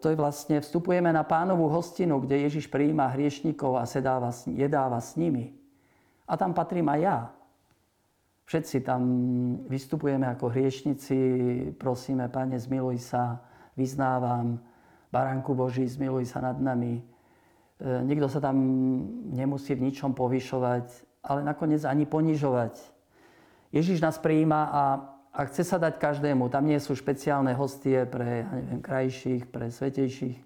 to 0.00 0.06
je 0.08 0.16
vlastne, 0.16 0.56
vstupujeme 0.56 1.12
na 1.12 1.26
pánovú 1.28 1.68
hostinu, 1.68 2.24
kde 2.24 2.48
Ježiš 2.48 2.72
prijíma 2.72 3.12
hriešnikov 3.12 3.76
a 3.76 3.84
sedáva, 3.84 4.32
jedáva 4.48 4.96
s 4.96 5.18
nimi. 5.18 5.52
A 6.24 6.38
tam 6.40 6.56
patrím 6.56 6.88
aj 6.88 7.00
ja. 7.04 7.18
Všetci 8.44 8.80
tam 8.80 9.02
vystupujeme 9.68 10.24
ako 10.28 10.52
hriešnici, 10.52 11.16
prosíme, 11.76 12.28
Pane, 12.28 12.56
zmiluj 12.56 13.00
sa, 13.00 13.44
vyznávam, 13.76 14.60
Baránku 15.12 15.52
Boží, 15.52 15.84
zmiluj 15.84 16.28
sa 16.32 16.40
nad 16.40 16.56
nami. 16.60 17.04
E, 17.80 18.02
nikto 18.06 18.30
sa 18.30 18.38
tam 18.38 18.56
nemusí 19.34 19.74
v 19.74 19.90
ničom 19.90 20.14
povyšovať, 20.14 20.86
ale 21.26 21.40
nakoniec 21.42 21.82
ani 21.82 22.06
ponižovať. 22.06 22.78
Ježiš 23.74 23.98
nás 23.98 24.22
prijíma 24.22 24.60
a, 24.70 24.82
a 25.34 25.40
chce 25.50 25.66
sa 25.66 25.82
dať 25.82 25.98
každému. 25.98 26.46
Tam 26.46 26.62
nie 26.62 26.78
sú 26.78 26.94
špeciálne 26.94 27.50
hostie 27.58 28.06
pre 28.06 28.46
ja 28.46 28.50
neviem, 28.54 28.78
krajších, 28.78 29.50
pre 29.50 29.66
svetejších. 29.66 30.38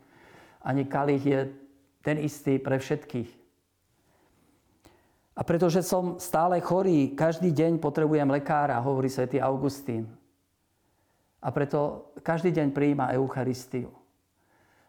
Ani 0.65 0.89
kalich 0.89 1.25
je 1.25 1.41
ten 2.01 2.17
istý 2.17 2.57
pre 2.57 2.81
všetkých. 2.81 3.29
A 5.39 5.45
pretože 5.47 5.87
som 5.87 6.19
stále 6.19 6.59
chorý, 6.59 7.15
každý 7.15 7.55
deň 7.55 7.79
potrebujem 7.79 8.27
lekára, 8.27 8.83
hovorí 8.83 9.07
svätý 9.07 9.39
Augustín. 9.39 10.11
A 11.39 11.55
preto 11.55 12.11
každý 12.27 12.51
deň 12.51 12.75
prijíma 12.75 13.15
Eucharistiu. 13.15 13.98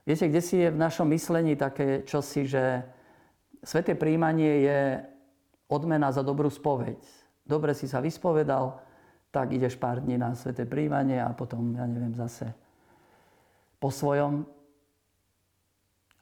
Viete, 0.09 0.25
kde 0.25 0.41
si 0.41 0.57
je 0.57 0.73
v 0.73 0.81
našom 0.81 1.05
myslení 1.13 1.53
také 1.53 2.01
čosi, 2.01 2.49
že 2.49 2.81
sveté 3.61 3.93
príjmanie 3.93 4.65
je 4.65 4.79
odmena 5.69 6.09
za 6.09 6.25
dobrú 6.25 6.49
spoveď. 6.49 6.97
Dobre 7.45 7.77
si 7.77 7.85
sa 7.85 8.01
vyspovedal, 8.01 8.73
tak 9.29 9.53
ideš 9.53 9.77
pár 9.77 10.01
dní 10.01 10.17
na 10.17 10.33
sveté 10.33 10.65
príjmanie 10.65 11.21
a 11.21 11.29
potom, 11.37 11.77
ja 11.77 11.85
neviem, 11.85 12.17
zase 12.17 12.49
po 13.77 13.93
svojom. 13.93 14.49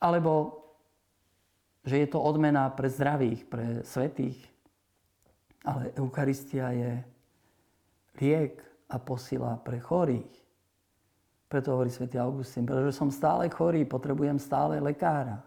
Alebo 0.04 0.60
že 1.88 2.04
je 2.04 2.08
to 2.12 2.20
odmena 2.20 2.68
pre 2.76 2.92
zdravých, 2.92 3.48
pre 3.48 3.88
svetých. 3.88 4.36
Ale 5.64 5.96
Eucharistia 5.96 6.76
je 6.76 6.92
liek 8.20 8.60
a 8.92 9.00
posila 9.00 9.56
pre 9.64 9.80
chorých. 9.80 10.47
Preto 11.48 11.76
hovorí 11.76 11.88
svätý 11.88 12.20
Augustín, 12.20 12.68
pretože 12.68 13.00
som 13.00 13.08
stále 13.08 13.48
chorý, 13.48 13.88
potrebujem 13.88 14.36
stále 14.36 14.84
lekára. 14.84 15.40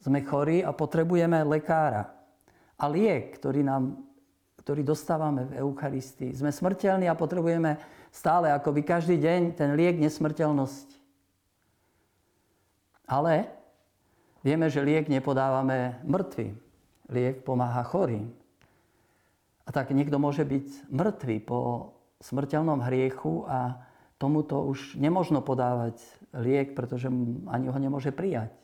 Sme 0.00 0.24
chorí 0.24 0.64
a 0.64 0.72
potrebujeme 0.72 1.44
lekára. 1.44 2.08
A 2.80 2.88
liek, 2.88 3.36
ktorý, 3.36 3.62
nám, 3.62 4.00
ktorý 4.64 4.82
dostávame 4.82 5.46
v 5.46 5.60
Eucharistii. 5.60 6.32
Sme 6.32 6.50
smrteľní 6.50 7.06
a 7.06 7.14
potrebujeme 7.14 7.76
stále, 8.08 8.50
ako 8.50 8.72
by 8.74 8.82
každý 8.82 9.20
deň, 9.20 9.54
ten 9.54 9.76
liek 9.76 10.00
nesmrteľnosti. 10.00 10.96
Ale 13.06 13.62
Vieme, 14.42 14.66
že 14.66 14.82
liek 14.82 15.06
nepodávame 15.06 16.02
mŕtvým. 16.02 16.54
Liek 17.14 17.46
pomáha 17.46 17.86
chorým. 17.86 18.26
A 19.62 19.70
tak 19.70 19.94
niekto 19.94 20.18
môže 20.18 20.42
byť 20.42 20.90
mŕtvý 20.90 21.36
po 21.46 21.90
smrteľnom 22.18 22.82
hriechu 22.82 23.46
a 23.46 23.78
tomuto 24.22 24.62
už 24.62 24.94
nemožno 24.94 25.42
podávať 25.42 25.98
liek, 26.30 26.78
pretože 26.78 27.10
ani 27.50 27.66
ho 27.66 27.78
nemôže 27.82 28.14
prijať. 28.14 28.54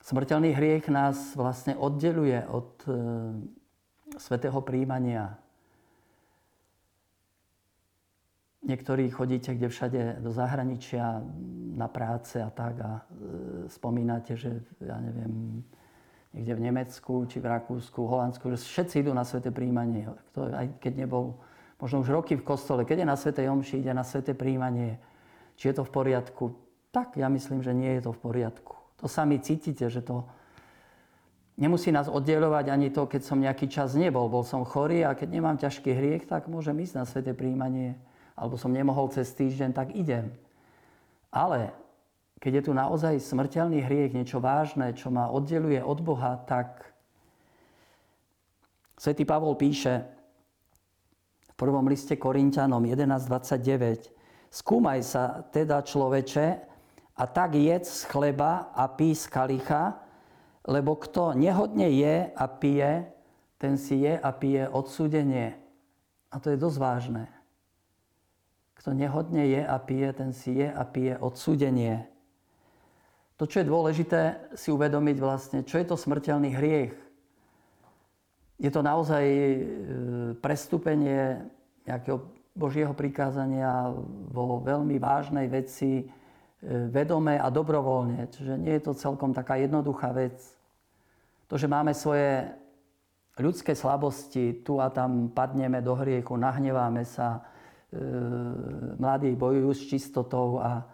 Smrteľný 0.00 0.56
hriech 0.56 0.88
nás 0.88 1.36
vlastne 1.36 1.76
oddeluje 1.76 2.40
od 2.48 2.72
e, 2.88 2.92
svetého 4.16 4.64
príjmania 4.64 5.36
Niektorí 8.60 9.08
chodíte 9.08 9.56
kde 9.56 9.72
všade 9.72 10.02
do 10.20 10.28
zahraničia 10.36 11.24
na 11.80 11.88
práce 11.88 12.36
a 12.44 12.52
tak 12.52 12.76
a 12.84 12.92
e, 12.92 13.02
spomínate, 13.72 14.36
že 14.36 14.60
ja 14.84 15.00
neviem, 15.00 15.64
niekde 16.36 16.52
v 16.60 16.64
Nemecku, 16.68 17.24
či 17.24 17.40
v 17.40 17.48
Rakúsku, 17.56 18.04
Holandsku, 18.04 18.52
že 18.52 18.60
všetci 18.60 19.00
idú 19.00 19.16
na 19.16 19.24
sveté 19.24 19.48
príjmanie. 19.48 20.12
Kto, 20.30 20.52
aj 20.52 20.76
keď 20.76 20.92
nebol 21.08 21.40
možno 21.80 22.04
už 22.04 22.08
roky 22.12 22.36
v 22.36 22.44
kostole, 22.44 22.84
keď 22.84 23.02
je 23.02 23.08
na 23.08 23.16
svetej 23.16 23.46
omši, 23.48 23.80
ide 23.80 23.92
na 23.96 24.04
sveté 24.04 24.36
príjmanie. 24.36 25.00
Či 25.56 25.72
je 25.72 25.74
to 25.80 25.84
v 25.84 25.92
poriadku? 25.92 26.44
Tak, 26.92 27.16
ja 27.16 27.28
myslím, 27.32 27.64
že 27.64 27.72
nie 27.72 27.98
je 27.98 28.08
to 28.08 28.12
v 28.12 28.20
poriadku. 28.20 28.76
To 29.00 29.08
sami 29.08 29.40
cítite, 29.40 29.88
že 29.88 30.04
to 30.04 30.28
nemusí 31.56 31.88
nás 31.92 32.08
oddielovať 32.08 32.72
ani 32.72 32.88
to, 32.92 33.08
keď 33.08 33.22
som 33.24 33.40
nejaký 33.40 33.68
čas 33.68 33.96
nebol. 33.96 34.28
Bol 34.28 34.44
som 34.44 34.64
chorý 34.64 35.04
a 35.04 35.16
keď 35.16 35.28
nemám 35.32 35.56
ťažký 35.56 35.90
hriech, 35.92 36.24
tak 36.28 36.48
môžem 36.48 36.76
ísť 36.80 36.94
na 37.00 37.04
sveté 37.08 37.32
príjmanie 37.32 37.96
alebo 38.40 38.56
som 38.56 38.72
nemohol 38.72 39.12
cez 39.12 39.28
týždeň, 39.36 39.76
tak 39.76 39.92
idem. 39.92 40.32
Ale 41.28 41.76
keď 42.40 42.52
je 42.56 42.62
tu 42.64 42.72
naozaj 42.72 43.20
smrteľný 43.20 43.84
hriech, 43.84 44.16
niečo 44.16 44.40
vážne, 44.40 44.96
čo 44.96 45.12
ma 45.12 45.28
oddeluje 45.28 45.84
od 45.84 46.00
Boha, 46.00 46.40
tak 46.48 46.88
Svetý 48.96 49.28
Pavol 49.28 49.60
píše 49.60 50.08
prvom 51.60 51.84
liste 51.92 52.16
Korintianom 52.16 52.80
11.29 52.88 54.16
Skúmaj 54.48 55.04
sa 55.04 55.44
teda 55.52 55.84
človeče 55.84 56.46
a 57.20 57.24
tak 57.28 57.52
jedz 57.52 58.02
z 58.02 58.02
chleba 58.08 58.72
a 58.72 58.88
pí 58.88 59.12
z 59.12 59.28
kalicha, 59.28 60.00
lebo 60.64 60.96
kto 60.96 61.36
nehodne 61.36 61.92
je 61.92 62.32
a 62.32 62.44
pije, 62.48 63.12
ten 63.60 63.76
si 63.76 64.00
je 64.08 64.16
a 64.16 64.30
pije 64.32 64.72
odsúdenie. 64.72 65.60
A 66.32 66.40
to 66.40 66.48
je 66.48 66.56
dosť 66.56 66.78
vážne. 66.80 67.24
Kto 68.80 68.96
nehodne 68.96 69.44
je 69.44 69.60
a 69.60 69.76
pije, 69.76 70.08
ten 70.16 70.32
si 70.32 70.56
je 70.56 70.66
a 70.72 70.82
pije 70.88 71.20
odsúdenie. 71.20 72.08
To, 73.36 73.44
čo 73.44 73.60
je 73.60 73.68
dôležité 73.68 74.50
si 74.56 74.72
uvedomiť 74.72 75.16
vlastne, 75.20 75.58
čo 75.60 75.76
je 75.76 75.86
to 75.86 76.00
smrteľný 76.00 76.56
hriech. 76.56 76.96
Je 78.60 78.68
to 78.68 78.84
naozaj 78.84 79.24
e, 79.24 79.58
prestúpenie 80.38 81.48
nejakého 81.88 82.20
Božieho 82.52 82.92
prikázania 82.92 83.88
vo 84.28 84.60
veľmi 84.60 85.00
vážnej 85.00 85.48
veci, 85.48 86.04
e, 86.04 86.06
vedomé 86.92 87.40
a 87.40 87.48
dobrovoľne. 87.48 88.28
Čiže 88.28 88.60
nie 88.60 88.76
je 88.76 88.84
to 88.84 88.92
celkom 88.92 89.32
taká 89.32 89.56
jednoduchá 89.56 90.12
vec. 90.12 90.36
To, 91.48 91.56
že 91.56 91.66
máme 91.66 91.96
svoje 91.96 92.52
ľudské 93.40 93.72
slabosti, 93.72 94.60
tu 94.60 94.76
a 94.76 94.92
tam 94.92 95.32
padneme 95.32 95.80
do 95.80 95.96
hriechu, 95.96 96.36
nahneváme 96.36 97.02
sa, 97.08 97.50
E, 97.90 97.98
mladí 99.02 99.34
bojujú 99.34 99.74
s 99.74 99.82
čistotou 99.90 100.62
a, 100.62 100.86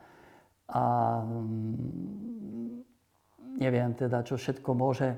a 0.65 0.83
mm, 1.29 1.77
neviem 3.61 3.93
teda, 3.93 4.25
čo 4.25 4.41
všetko 4.41 4.73
môže 4.73 5.13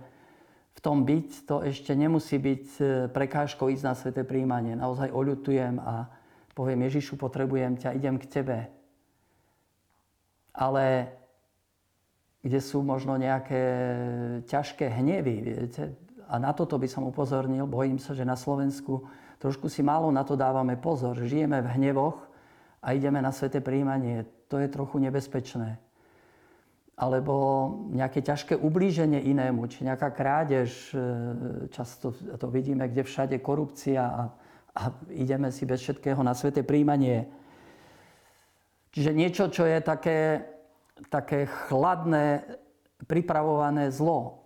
v 0.78 0.80
tom 0.80 1.02
byť, 1.02 1.42
to 1.42 1.66
ešte 1.66 1.90
nemusí 1.99 2.38
byť 2.38 2.64
e, 2.78 2.82
prekážkou 3.11 3.66
ísť 3.66 3.82
na 3.82 3.99
sveté 3.99 4.23
príjmanie. 4.23 4.78
Naozaj 4.78 5.11
oľutujem 5.11 5.82
a 5.82 6.06
poviem, 6.54 6.87
Ježišu, 6.87 7.18
potrebujem 7.18 7.75
ťa, 7.75 7.99
idem 7.99 8.14
k 8.14 8.30
tebe. 8.30 8.70
Ale 10.54 11.11
kde 12.47 12.62
sú 12.62 12.87
možno 12.87 13.18
nejaké 13.18 13.62
ťažké 14.47 14.87
hnevy, 14.87 15.35
viete? 15.42 15.99
A 16.30 16.38
na 16.38 16.54
toto 16.54 16.78
by 16.78 16.87
som 16.87 17.11
upozornil, 17.11 17.66
bojím 17.66 17.99
sa, 17.99 18.14
že 18.14 18.23
na 18.23 18.38
Slovensku 18.38 19.02
trošku 19.42 19.66
si 19.66 19.82
málo 19.82 20.14
na 20.14 20.23
to 20.23 20.38
dávame 20.38 20.78
pozor. 20.78 21.18
Žijeme 21.18 21.58
v 21.58 21.73
hnevoch 21.75 22.23
a 22.78 22.94
ideme 22.94 23.18
na 23.18 23.35
sveté 23.35 23.58
príjmanie. 23.58 24.23
To 24.47 24.62
je 24.62 24.70
trochu 24.70 25.02
nebezpečné. 25.02 25.88
Alebo 26.99 27.35
nejaké 27.95 28.26
ťažké 28.26 28.59
ublíženie 28.59 29.23
inému, 29.23 29.71
či 29.71 29.87
nejaká 29.87 30.11
krádež, 30.11 30.90
e, 30.90 30.99
často 31.71 32.11
to 32.11 32.47
vidíme, 32.50 32.90
kde 32.90 33.07
všade 33.07 33.38
korupcia 33.38 34.02
a, 34.02 34.23
a 34.75 34.83
ideme 35.14 35.55
si 35.55 35.62
bez 35.62 35.78
všetkého 35.87 36.19
na 36.26 36.35
sveté 36.35 36.67
príjmanie. 36.67 37.31
Čiže 38.90 39.14
niečo, 39.14 39.47
čo 39.47 39.62
je 39.62 39.78
také, 39.78 40.43
také 41.07 41.47
chladné, 41.47 42.43
pripravované 43.07 43.95
zlo. 43.95 44.43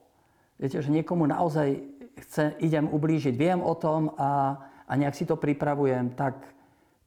Viete, 0.61 0.85
že 0.85 0.93
niekomu 0.93 1.25
naozaj 1.25 1.81
chce, 2.29 2.53
idem 2.61 2.85
ublížiť. 2.85 3.33
Viem 3.33 3.65
o 3.65 3.73
tom 3.73 4.13
a 4.21 4.61
a 4.93 4.97
nejak 4.97 5.15
si 5.15 5.25
to 5.25 5.41
pripravujem, 5.41 6.11
tak, 6.13 6.37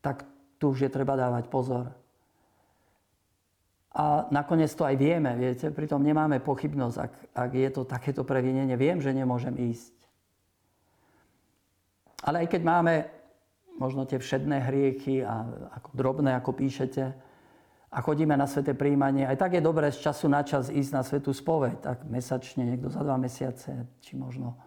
tak 0.02 0.26
tu 0.58 0.74
už 0.74 0.82
je 0.82 0.90
treba 0.90 1.14
dávať 1.14 1.46
pozor. 1.54 1.94
A 3.96 4.28
nakoniec 4.28 4.68
to 4.76 4.84
aj 4.84 5.00
vieme, 5.00 5.32
viete, 5.40 5.72
pritom 5.72 6.04
nemáme 6.04 6.44
pochybnosť, 6.44 6.98
ak, 7.00 7.14
ak 7.32 7.52
je 7.56 7.70
to 7.72 7.82
takéto 7.88 8.28
previnenie, 8.28 8.76
viem, 8.76 9.00
že 9.00 9.16
nemôžem 9.16 9.56
ísť. 9.56 9.96
Ale 12.28 12.44
aj 12.44 12.48
keď 12.52 12.62
máme 12.68 12.94
možno 13.80 14.04
tie 14.04 14.20
všedné 14.20 14.68
hriechy 14.68 15.24
a 15.24 15.48
ako 15.80 15.90
drobné, 15.96 16.36
ako 16.36 16.52
píšete, 16.60 17.16
a 17.96 18.04
chodíme 18.04 18.36
na 18.36 18.44
sveté 18.44 18.76
príjmanie, 18.76 19.24
aj 19.24 19.40
tak 19.40 19.56
je 19.56 19.64
dobré 19.64 19.88
z 19.88 20.04
času 20.04 20.28
na 20.28 20.44
čas 20.44 20.68
ísť 20.68 20.92
na 20.92 21.00
svetú 21.00 21.32
spoveď, 21.32 21.80
tak 21.80 22.04
mesačne, 22.04 22.68
niekto 22.68 22.92
za 22.92 23.00
dva 23.00 23.16
mesiace, 23.16 23.88
či 24.04 24.20
možno 24.20 24.60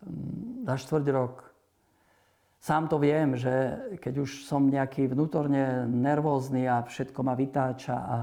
mm, 0.00 0.64
za 0.64 0.80
štvrť 0.80 1.06
rok. 1.12 1.52
Sám 2.64 2.88
to 2.88 2.96
viem, 2.96 3.36
že 3.36 3.52
keď 4.00 4.24
už 4.24 4.48
som 4.48 4.64
nejaký 4.64 5.04
vnútorne 5.10 5.84
nervózny 5.84 6.64
a 6.64 6.80
všetko 6.80 7.20
ma 7.20 7.36
vytáča 7.36 7.96
a, 7.98 8.16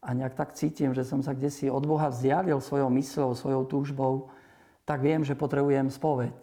a 0.00 0.16
nejak 0.16 0.32
tak 0.32 0.56
cítim, 0.56 0.96
že 0.96 1.04
som 1.04 1.20
sa 1.20 1.36
kde 1.36 1.52
si 1.52 1.68
od 1.68 1.84
Boha 1.84 2.08
vzdialil 2.08 2.56
svojou 2.60 2.88
mysľou, 2.88 3.36
svojou 3.36 3.62
túžbou, 3.68 4.32
tak 4.88 5.04
viem, 5.04 5.20
že 5.20 5.36
potrebujem 5.36 5.92
spoveď. 5.92 6.34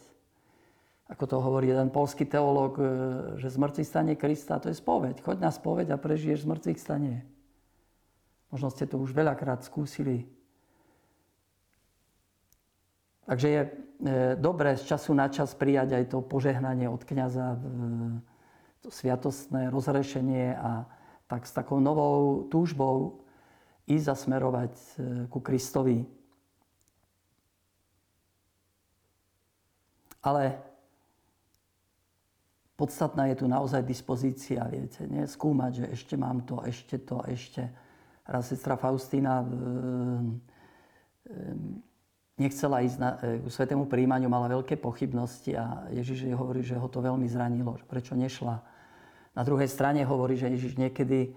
Ako 1.08 1.24
to 1.26 1.38
hovorí 1.42 1.72
jeden 1.72 1.90
polský 1.90 2.28
teológ, 2.28 2.78
e, 2.78 2.84
že 3.42 3.56
zmrtvý 3.56 3.84
stane 3.88 4.14
Krista, 4.20 4.60
to 4.60 4.70
je 4.70 4.78
spoveď. 4.78 5.24
Choď 5.24 5.38
na 5.40 5.52
spoveď 5.52 5.96
a 5.96 5.98
prežiješ 5.98 6.44
zmrtvých 6.44 6.80
stane. 6.80 7.24
Možno 8.52 8.70
ste 8.70 8.86
to 8.86 9.00
už 9.00 9.16
veľakrát 9.16 9.64
skúsili. 9.64 10.28
Takže 13.26 13.48
je 13.48 13.62
e, 13.64 13.70
dobré 14.36 14.76
z 14.76 14.84
času 14.84 15.16
na 15.16 15.32
čas 15.32 15.56
prijať 15.56 15.98
aj 15.98 16.04
to 16.12 16.20
požehnanie 16.22 16.92
od 16.92 17.02
kniaza, 17.08 17.56
to 18.84 18.92
sviatostné 18.92 19.72
rozrešenie 19.72 20.56
a 20.60 20.86
tak 21.28 21.48
s 21.48 21.56
takou 21.56 21.80
novou 21.80 22.48
túžbou 22.48 23.26
ísť 23.88 24.06
zasmerovať 24.06 24.74
e, 24.75 24.86
ku 25.32 25.39
Kristovi. 25.39 26.03
Ale 30.20 30.60
podstatná 32.75 33.32
je 33.32 33.39
tu 33.39 33.46
naozaj 33.48 33.88
dispozícia, 33.88 34.67
viete, 34.67 35.08
nie? 35.08 35.24
skúmať, 35.24 35.72
že 35.72 35.86
ešte 35.96 36.15
mám 36.20 36.44
to, 36.44 36.60
ešte 36.67 37.00
to, 37.00 37.24
ešte. 37.32 37.63
Raz 38.27 38.51
sestra 38.51 38.75
Faustína 38.75 39.39
e, 39.39 39.48
nechcela 42.36 42.84
ísť 42.84 42.98
na, 43.00 43.10
e, 43.24 43.39
k 43.39 43.48
svetému 43.48 43.88
príjmaniu, 43.88 44.27
mala 44.27 44.51
veľké 44.51 44.75
pochybnosti 44.84 45.56
a 45.56 45.88
Ježiš 45.96 46.27
jej 46.27 46.36
hovorí, 46.36 46.60
že 46.60 46.75
ho 46.75 46.91
to 46.91 47.00
veľmi 47.00 47.25
zranilo, 47.32 47.79
prečo 47.88 48.20
nešla. 48.20 48.60
Na 49.32 49.44
druhej 49.48 49.72
strane 49.72 50.03
hovorí, 50.03 50.36
že 50.36 50.51
Ježiš 50.51 50.75
niekedy 50.75 51.32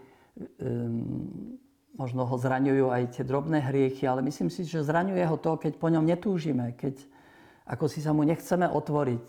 možno 2.01 2.25
ho 2.25 2.37
zraňujú 2.41 2.89
aj 2.89 3.21
tie 3.21 3.29
drobné 3.29 3.61
hriechy, 3.61 4.09
ale 4.09 4.25
myslím 4.25 4.49
si, 4.49 4.65
že 4.65 4.81
zraňuje 4.81 5.21
ho 5.21 5.37
to, 5.37 5.61
keď 5.61 5.77
po 5.77 5.93
ňom 5.93 6.09
netúžime, 6.09 6.73
keď 6.73 6.97
ako 7.69 7.93
si 7.93 8.01
sa 8.01 8.17
mu 8.17 8.25
nechceme 8.25 8.65
otvoriť. 8.65 9.27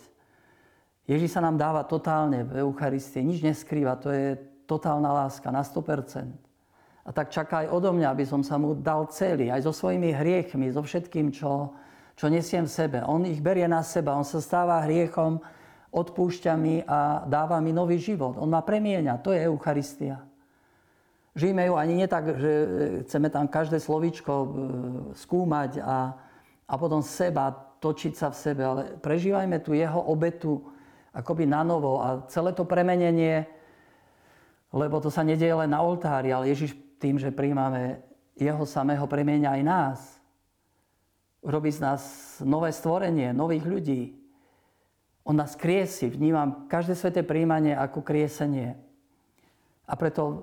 Ježiš 1.03 1.35
sa 1.35 1.43
nám 1.43 1.59
dáva 1.59 1.83
totálne 1.83 2.47
v 2.47 2.63
Eucharistii, 2.63 3.27
nič 3.27 3.43
neskrýva, 3.43 3.99
to 3.99 4.15
je 4.15 4.39
totálna 4.63 5.11
láska 5.11 5.51
na 5.51 5.67
100%. 5.67 6.31
A 7.03 7.09
tak 7.11 7.27
čaká 7.27 7.67
aj 7.67 7.75
odo 7.75 7.91
mňa, 7.91 8.07
aby 8.07 8.23
som 8.23 8.39
sa 8.39 8.55
mu 8.55 8.71
dal 8.71 9.11
celý, 9.11 9.51
aj 9.51 9.67
so 9.67 9.75
svojimi 9.75 10.15
hriechmi, 10.15 10.71
so 10.71 10.79
všetkým, 10.79 11.35
čo, 11.35 11.75
čo 12.15 12.31
nesiem 12.31 12.63
v 12.63 12.71
sebe. 12.71 12.97
On 13.03 13.19
ich 13.27 13.43
berie 13.43 13.67
na 13.67 13.83
seba, 13.83 14.15
on 14.15 14.23
sa 14.23 14.39
stáva 14.39 14.79
hriechom, 14.87 15.43
odpúšťa 15.91 16.53
mi 16.55 16.79
a 16.87 17.27
dáva 17.27 17.59
mi 17.59 17.75
nový 17.75 17.99
život. 17.99 18.39
On 18.39 18.47
ma 18.47 18.63
premieňa, 18.63 19.19
to 19.19 19.35
je 19.35 19.43
Eucharistia. 19.43 20.30
Žijeme 21.31 21.63
ju 21.71 21.75
ani 21.79 21.93
nie 21.95 22.07
že 22.11 22.51
chceme 23.07 23.31
tam 23.31 23.47
každé 23.47 23.79
slovíčko 23.79 24.33
e, 24.35 24.47
skúmať 25.15 25.79
a, 25.79 26.11
a 26.67 26.73
potom 26.75 26.99
seba, 26.99 27.55
točiť 27.79 28.13
sa 28.13 28.27
v 28.29 28.37
sebe, 28.37 28.61
ale 28.61 28.81
prežívajme 28.99 29.57
tu 29.63 29.71
jeho 29.71 29.99
obetu 30.11 30.59
akoby 31.15 31.47
na 31.47 31.63
novo 31.63 32.03
a 32.03 32.27
celé 32.27 32.51
to 32.51 32.67
premenenie, 32.67 33.47
lebo 34.75 34.99
to 34.99 35.07
sa 35.07 35.23
nedieje 35.23 35.55
len 35.55 35.71
na 35.71 35.79
oltári, 35.79 36.35
ale 36.35 36.51
Ježiš 36.51 36.75
tým, 36.99 37.15
že 37.15 37.33
príjmame 37.33 38.03
jeho 38.35 38.63
samého, 38.67 39.07
premieňa 39.07 39.49
aj 39.59 39.61
nás. 39.63 39.99
Robí 41.41 41.73
z 41.73 41.81
nás 41.81 42.01
nové 42.45 42.69
stvorenie, 42.69 43.33
nových 43.33 43.65
ľudí. 43.65 44.01
On 45.25 45.33
nás 45.33 45.57
kriesi. 45.57 46.05
Vnímam 46.05 46.69
každé 46.69 46.93
sveté 46.93 47.21
príjmanie 47.25 47.73
ako 47.73 48.05
kriesenie. 48.05 48.77
A 49.91 49.93
preto 49.99 50.23
e, 50.23 50.35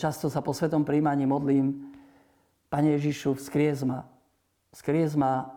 často 0.00 0.32
sa 0.32 0.40
po 0.40 0.56
svetom 0.56 0.80
príjmaní 0.80 1.28
modlím, 1.28 1.92
Pane 2.72 2.96
Ježišu, 2.96 3.36
vzkriez 3.36 3.84
ma. 3.84 4.08
Vzkriez 4.72 5.14
ma 5.14 5.52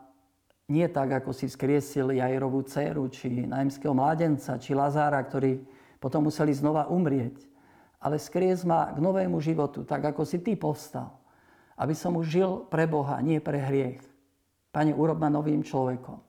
nie 0.68 0.86
tak, 0.92 1.24
ako 1.24 1.32
si 1.32 1.48
vzkriesil 1.48 2.12
Jairovú 2.12 2.62
dceru, 2.68 3.08
či 3.08 3.48
najmského 3.48 3.96
mládenca, 3.96 4.60
či 4.60 4.76
Lazára, 4.76 5.24
ktorí 5.24 5.64
potom 5.98 6.28
museli 6.28 6.52
znova 6.52 6.92
umrieť 6.92 7.48
ale 8.02 8.22
skriez 8.22 8.62
ma 8.62 8.94
k 8.94 9.02
novému 9.02 9.42
životu, 9.42 9.82
tak 9.82 10.14
ako 10.14 10.22
si 10.22 10.38
ty 10.42 10.54
povstal. 10.54 11.18
Aby 11.78 11.94
som 11.94 12.18
už 12.18 12.26
žil 12.26 12.52
pre 12.70 12.86
Boha, 12.90 13.22
nie 13.22 13.42
pre 13.42 13.58
hriech. 13.58 14.02
Pane, 14.74 14.94
urob 14.94 15.18
ma 15.18 15.30
novým 15.30 15.62
človekom. 15.66 16.22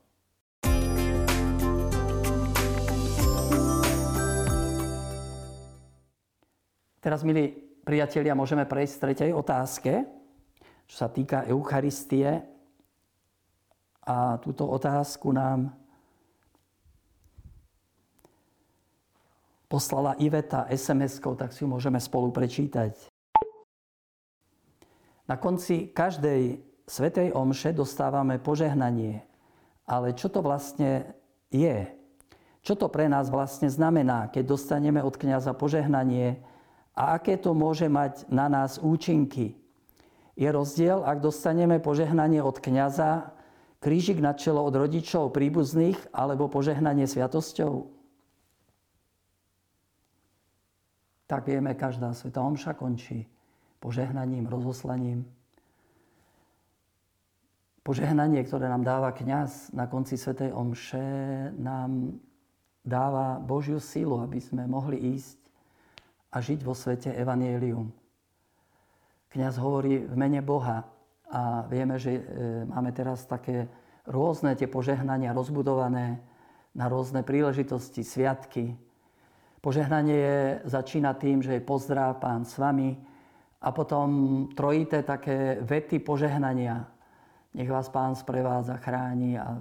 Teraz, 7.08 7.24
milí 7.24 7.56
priatelia, 7.88 8.36
môžeme 8.36 8.68
prejsť 8.68 8.92
k 8.92 9.00
tretej 9.00 9.30
otázke, 9.32 10.04
čo 10.84 10.92
sa 11.00 11.08
týka 11.08 11.48
Eucharistie. 11.48 12.44
A 14.04 14.36
túto 14.44 14.68
otázku 14.68 15.32
nám 15.32 15.72
poslala 19.72 20.20
Iveta 20.20 20.68
SMS-kou, 20.68 21.32
tak 21.32 21.56
si 21.56 21.64
ju 21.64 21.72
môžeme 21.72 21.96
spolu 21.96 22.28
prečítať. 22.28 22.92
Na 25.24 25.40
konci 25.40 25.88
každej 25.88 26.60
svetej 26.84 27.32
omše 27.32 27.72
dostávame 27.72 28.36
požehnanie. 28.36 29.24
Ale 29.88 30.12
čo 30.12 30.28
to 30.28 30.44
vlastne 30.44 31.08
je? 31.48 31.88
Čo 32.60 32.76
to 32.76 32.92
pre 32.92 33.08
nás 33.08 33.32
vlastne 33.32 33.72
znamená, 33.72 34.28
keď 34.28 34.44
dostaneme 34.44 35.00
od 35.00 35.16
kniaza 35.16 35.56
požehnanie 35.56 36.44
a 36.98 37.14
aké 37.14 37.38
to 37.38 37.54
môže 37.54 37.86
mať 37.86 38.26
na 38.26 38.50
nás 38.50 38.82
účinky? 38.82 39.54
Je 40.34 40.50
rozdiel, 40.50 41.06
ak 41.06 41.22
dostaneme 41.22 41.78
požehnanie 41.78 42.42
od 42.42 42.58
kniaza, 42.58 43.30
krížik 43.78 44.18
na 44.18 44.34
čelo 44.34 44.66
od 44.66 44.74
rodičov 44.74 45.30
príbuzných 45.30 46.10
alebo 46.10 46.50
požehnanie 46.50 47.06
sviatosťou? 47.06 47.98
tak 51.28 51.44
vieme, 51.44 51.76
každá 51.76 52.16
sveta 52.16 52.40
omša 52.40 52.72
končí 52.72 53.28
požehnaním, 53.78 54.48
rozoslaním. 54.48 55.28
Požehnanie, 57.84 58.40
ktoré 58.42 58.66
nám 58.72 58.82
dáva 58.82 59.12
kňaz 59.12 59.76
na 59.76 59.84
konci 59.86 60.16
svetej 60.16 60.56
omše, 60.56 61.04
nám 61.60 62.16
dáva 62.80 63.36
Božiu 63.44 63.76
sílu, 63.76 64.24
aby 64.24 64.40
sme 64.40 64.64
mohli 64.64 64.96
ísť 65.14 65.47
a 66.28 66.36
žiť 66.38 66.60
vo 66.64 66.76
svete 66.76 67.12
evanielium. 67.14 67.92
Kňaz 69.28 69.60
hovorí 69.60 70.04
v 70.04 70.14
mene 70.16 70.40
Boha 70.40 70.88
a 71.28 71.64
vieme, 71.68 72.00
že 72.00 72.16
e, 72.16 72.22
máme 72.64 72.92
teraz 72.96 73.28
také 73.28 73.68
rôzne 74.08 74.56
tie 74.56 74.68
požehnania 74.68 75.36
rozbudované 75.36 76.20
na 76.72 76.88
rôzne 76.88 77.20
príležitosti, 77.20 78.00
sviatky, 78.00 78.76
Požehnanie 79.58 80.60
začína 80.64 81.18
tým, 81.18 81.42
že 81.42 81.58
je 81.58 81.66
pozdrav 81.66 82.22
pán 82.22 82.46
s 82.46 82.54
vami 82.62 82.94
a 83.58 83.74
potom 83.74 84.46
trojité 84.54 85.02
také 85.02 85.58
vety 85.66 85.98
požehnania. 85.98 86.86
Nech 87.58 87.66
vás 87.66 87.90
pán 87.90 88.14
sprevádza, 88.14 88.78
chráni 88.78 89.34
a 89.34 89.58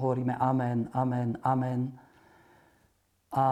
hovoríme 0.00 0.32
amen, 0.40 0.88
amen, 0.96 1.36
amen. 1.44 1.92
A 3.36 3.44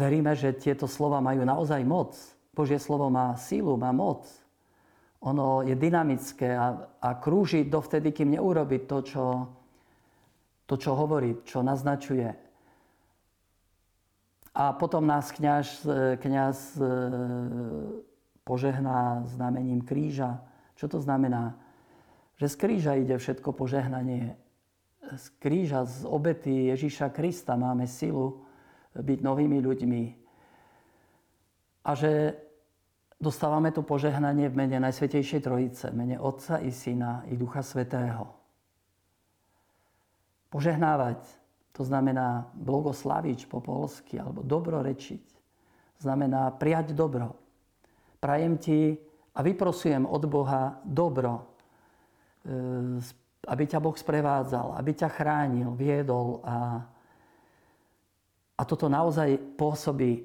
veríme, 0.00 0.32
že 0.32 0.56
tieto 0.56 0.88
slova 0.88 1.20
majú 1.20 1.44
naozaj 1.44 1.84
moc. 1.84 2.16
Božie 2.56 2.80
slovo 2.80 3.12
má 3.12 3.36
sílu, 3.36 3.76
má 3.76 3.92
moc. 3.92 4.24
Ono 5.20 5.60
je 5.60 5.76
dynamické 5.76 6.56
a, 6.56 6.88
a 6.96 7.20
krúži 7.20 7.68
dovtedy, 7.68 8.08
kým 8.16 8.40
neurobi 8.40 8.88
to, 8.88 9.04
čo, 9.04 9.24
to, 10.64 10.80
čo 10.80 10.96
hovorí, 10.96 11.44
čo 11.44 11.60
naznačuje. 11.60 12.32
A 14.56 14.72
potom 14.74 15.04
nás 15.04 15.30
kňaz, 15.30 15.86
kňaz 16.18 16.58
e, 16.74 16.82
požehná 18.42 19.22
znamením 19.28 19.84
kríža. 19.84 20.42
Čo 20.74 20.96
to 20.96 20.98
znamená? 20.98 21.54
Že 22.40 22.46
z 22.48 22.56
kríža 22.56 22.92
ide 22.96 23.14
všetko 23.20 23.52
požehnanie. 23.52 24.34
Z 25.06 25.26
kríža, 25.38 25.84
z 25.84 26.08
obety 26.08 26.72
Ježíša 26.72 27.12
Krista 27.12 27.54
máme 27.54 27.84
silu 27.84 28.42
byť 28.94 29.18
novými 29.22 29.58
ľuďmi. 29.62 30.02
A 31.86 31.90
že 31.94 32.36
dostávame 33.20 33.70
to 33.70 33.86
požehnanie 33.86 34.50
v 34.50 34.58
mene 34.58 34.78
Najsvetejšej 34.82 35.40
Trojice, 35.44 35.90
v 35.92 35.98
mene 35.98 36.16
Otca 36.18 36.58
i 36.58 36.74
Syna 36.74 37.24
i 37.30 37.38
Ducha 37.38 37.62
Svetého. 37.62 38.26
Požehnávať 40.50 41.40
to 41.70 41.86
znamená 41.86 42.50
blogoslavič 42.58 43.46
po 43.46 43.62
polsky, 43.62 44.18
alebo 44.18 44.42
dobrorečiť. 44.42 45.24
Znamená 46.02 46.50
prijať 46.58 46.92
dobro. 46.92 47.38
Prajem 48.20 48.58
ti 48.58 48.98
a 49.32 49.40
vyprosujem 49.40 50.04
od 50.04 50.22
Boha 50.26 50.76
dobro, 50.84 51.40
e, 52.44 53.00
aby 53.48 53.62
ťa 53.64 53.80
Boh 53.80 53.96
sprevádzal, 53.96 54.76
aby 54.76 54.90
ťa 54.92 55.08
chránil, 55.08 55.72
viedol 55.72 56.44
a, 56.44 56.84
a 58.60 58.62
toto 58.68 58.92
naozaj 58.92 59.40
pôsobí. 59.56 60.12
E, 60.12 60.20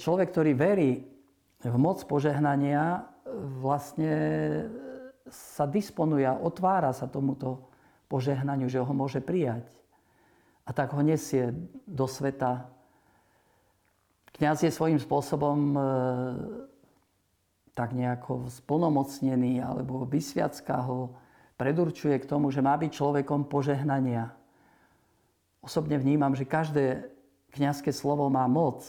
človek, 0.00 0.32
ktorý 0.32 0.56
verí 0.56 1.04
v 1.60 1.76
moc 1.76 2.00
požehnania, 2.08 3.04
vlastne 3.60 4.14
sa 5.28 5.68
disponuje, 5.68 6.24
otvára 6.24 6.96
sa 6.96 7.04
tomuto 7.04 7.68
požehnaniu, 8.08 8.72
že 8.72 8.80
ho 8.80 8.92
môže 8.96 9.20
prijať. 9.20 9.68
A 10.64 10.72
tak 10.72 10.96
ho 10.96 11.04
nesie 11.04 11.52
do 11.84 12.08
sveta. 12.08 12.72
Kňaz 14.32 14.64
je 14.64 14.72
svojím 14.72 14.96
spôsobom 14.96 15.76
e, 15.76 15.80
tak 17.76 17.92
nejako 17.92 18.48
splnomocnený 18.48 19.60
alebo 19.60 20.08
vysviacka 20.08 20.88
ho 20.88 21.12
predurčuje 21.60 22.16
k 22.16 22.28
tomu, 22.28 22.48
že 22.48 22.64
má 22.64 22.72
byť 22.80 22.90
človekom 22.96 23.44
požehnania. 23.44 24.32
Osobne 25.60 26.00
vnímam, 26.00 26.32
že 26.32 26.48
každé 26.48 27.17
kňazské 27.54 27.94
slovo 27.94 28.28
má 28.28 28.44
moc. 28.48 28.84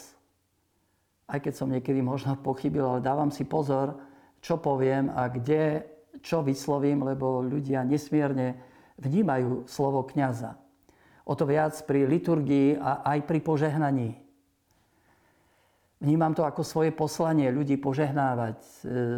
Aj 1.30 1.38
keď 1.38 1.54
som 1.54 1.70
niekedy 1.70 2.02
možno 2.02 2.36
pochybil, 2.48 2.86
ale 2.86 3.06
dávam 3.06 3.32
si 3.32 3.46
pozor, 3.46 4.00
čo 4.40 4.60
poviem 4.60 5.12
a 5.12 5.28
kde, 5.28 5.84
čo 6.24 6.44
vyslovím, 6.44 7.04
lebo 7.04 7.44
ľudia 7.44 7.84
nesmierne 7.84 8.60
vnímajú 9.00 9.68
slovo 9.68 10.04
kňaza. 10.08 10.56
O 11.30 11.38
to 11.38 11.46
viac 11.46 11.76
pri 11.86 12.10
liturgii 12.10 12.80
a 12.82 13.06
aj 13.06 13.20
pri 13.30 13.40
požehnaní. 13.44 14.18
Vnímam 16.00 16.32
to 16.32 16.48
ako 16.48 16.64
svoje 16.64 16.96
poslanie 16.96 17.52
ľudí 17.52 17.76
požehnávať, 17.76 18.56
e, 18.64 18.68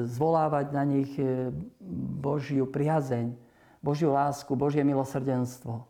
zvolávať 0.10 0.74
na 0.74 0.82
nich 0.82 1.14
e, 1.22 1.54
Božiu 2.18 2.66
priazeň, 2.66 3.38
Božiu 3.86 4.10
lásku, 4.18 4.50
Božie 4.58 4.82
milosrdenstvo. 4.82 5.86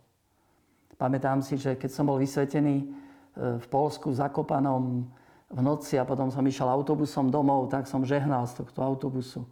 Pamätám 0.99 1.39
si, 1.39 1.55
že 1.55 1.79
keď 1.79 1.89
som 1.95 2.11
bol 2.11 2.19
vysvetený 2.19 2.91
v 3.35 3.65
Polsku 3.71 4.11
zakopanom 4.11 5.07
v 5.51 5.59
noci 5.59 5.99
a 5.99 6.07
potom 6.07 6.31
som 6.31 6.43
išiel 6.47 6.67
autobusom 6.71 7.27
domov, 7.27 7.67
tak 7.67 7.87
som 7.87 8.07
žehnal 8.07 8.47
z 8.47 8.63
tohto 8.63 8.79
autobusu 8.79 9.43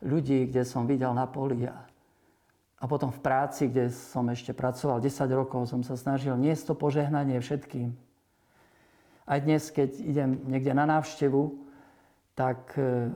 ľudí, 0.00 0.48
kde 0.48 0.64
som 0.64 0.88
videl 0.88 1.12
na 1.12 1.28
poli. 1.28 1.68
A 2.82 2.84
potom 2.90 3.14
v 3.14 3.20
práci, 3.22 3.70
kde 3.70 3.92
som 3.92 4.26
ešte 4.26 4.50
pracoval 4.50 4.98
10 4.98 5.28
rokov, 5.30 5.70
som 5.70 5.86
sa 5.86 5.94
snažil 5.94 6.34
niesť 6.34 6.72
to 6.72 6.74
požehnanie 6.74 7.38
všetkým. 7.38 7.94
Aj 9.22 9.38
dnes, 9.38 9.70
keď 9.70 10.02
idem 10.02 10.30
niekde 10.50 10.74
na 10.74 10.82
návštevu, 10.88 11.62
tak 12.34 12.74
e, 12.74 13.06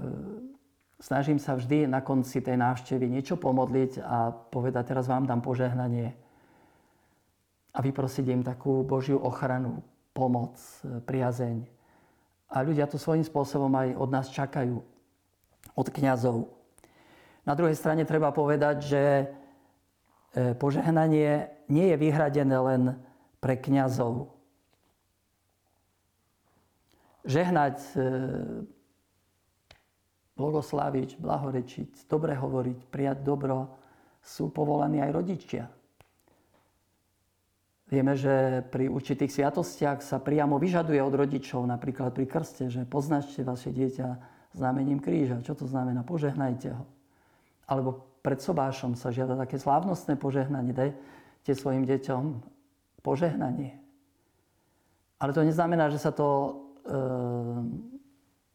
snažím 1.02 1.42
sa 1.42 1.58
vždy 1.58 1.90
na 1.90 1.98
konci 1.98 2.38
tej 2.38 2.54
návštevy 2.54 3.10
niečo 3.10 3.34
pomodliť 3.34 4.06
a 4.06 4.30
povedať, 4.30 4.94
teraz 4.94 5.10
vám 5.10 5.26
dám 5.26 5.42
požehnanie 5.42 6.14
a 7.74 7.78
vyprosiť 7.82 8.24
im 8.30 8.46
takú 8.46 8.86
Božiu 8.86 9.18
ochranu, 9.18 9.82
pomoc, 10.16 10.56
e, 10.80 11.04
priazeň. 11.04 11.68
A 12.48 12.64
ľudia 12.64 12.88
to 12.88 12.96
svojím 12.96 13.28
spôsobom 13.28 13.68
aj 13.76 13.92
od 14.00 14.08
nás 14.08 14.32
čakajú, 14.32 14.80
od 15.76 15.86
kňazov. 15.92 16.48
Na 17.44 17.52
druhej 17.52 17.76
strane 17.76 18.08
treba 18.08 18.32
povedať, 18.32 18.76
že 18.80 19.02
e, 19.04 19.24
požehnanie 20.56 21.52
nie 21.68 21.92
je 21.92 21.96
vyhradené 22.00 22.56
len 22.56 22.82
pre 23.44 23.60
kňazov 23.60 24.32
žehnať, 27.26 27.76
e, 27.92 28.00
blagosláviť, 30.38 31.18
blahorečiť, 31.18 32.06
dobre 32.06 32.38
hovoriť, 32.38 32.78
prijať 32.88 33.18
dobro, 33.26 33.74
sú 34.22 34.48
povolaní 34.50 35.02
aj 35.02 35.10
rodičia. 35.10 35.64
Vieme, 37.86 38.18
že 38.18 38.66
pri 38.74 38.90
určitých 38.90 39.30
sviatostiach 39.30 40.02
sa 40.02 40.18
priamo 40.18 40.58
vyžaduje 40.58 40.98
od 40.98 41.14
rodičov, 41.14 41.62
napríklad 41.70 42.10
pri 42.10 42.26
krste, 42.26 42.66
že 42.66 42.82
poznačte 42.82 43.46
vaše 43.46 43.70
dieťa 43.70 44.08
znamením 44.58 44.98
kríža. 44.98 45.38
Čo 45.46 45.54
to 45.54 45.66
znamená? 45.70 46.02
Požehnajte 46.02 46.74
ho. 46.74 46.84
Alebo 47.70 48.18
pred 48.26 48.42
sobášom 48.42 48.98
sa 48.98 49.14
žiada 49.14 49.38
také 49.38 49.62
slávnostné 49.62 50.18
požehnanie. 50.18 50.74
Dajte 50.74 51.52
svojim 51.54 51.86
deťom 51.86 52.42
požehnanie. 53.06 53.78
Ale 55.22 55.30
to 55.30 55.46
neznamená, 55.46 55.86
že 55.88 56.02
sa 56.02 56.10
to 56.10 56.58
Ehm, 56.86 57.98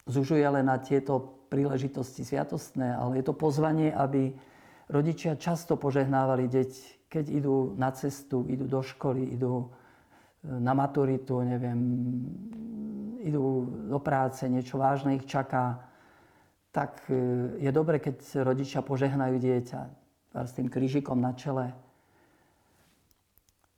zužuje 0.08 0.42
len 0.48 0.64
na 0.64 0.80
tieto 0.80 1.44
príležitosti 1.52 2.24
sviatostné, 2.24 2.96
ale 2.96 3.20
je 3.20 3.24
to 3.28 3.36
pozvanie, 3.36 3.92
aby 3.92 4.32
rodičia 4.88 5.36
často 5.36 5.76
požehnávali 5.76 6.48
deti, 6.48 6.80
keď 7.12 7.28
idú 7.28 7.76
na 7.76 7.92
cestu, 7.92 8.48
idú 8.48 8.64
do 8.64 8.80
školy, 8.80 9.36
idú 9.36 9.68
e, 9.68 10.56
na 10.56 10.72
maturitu, 10.72 11.44
neviem, 11.44 11.76
idú 13.20 13.68
do 13.92 14.00
práce, 14.00 14.48
niečo 14.48 14.80
vážne 14.80 15.20
ich 15.20 15.28
čaká, 15.28 15.84
tak 16.72 17.04
e, 17.12 17.60
je 17.60 17.68
dobre, 17.68 18.00
keď 18.00 18.40
rodičia 18.40 18.80
požehnajú 18.80 19.36
dieťa 19.36 19.80
s 20.32 20.56
tým 20.56 20.72
krížikom 20.72 21.20
na 21.20 21.36
čele. 21.36 21.76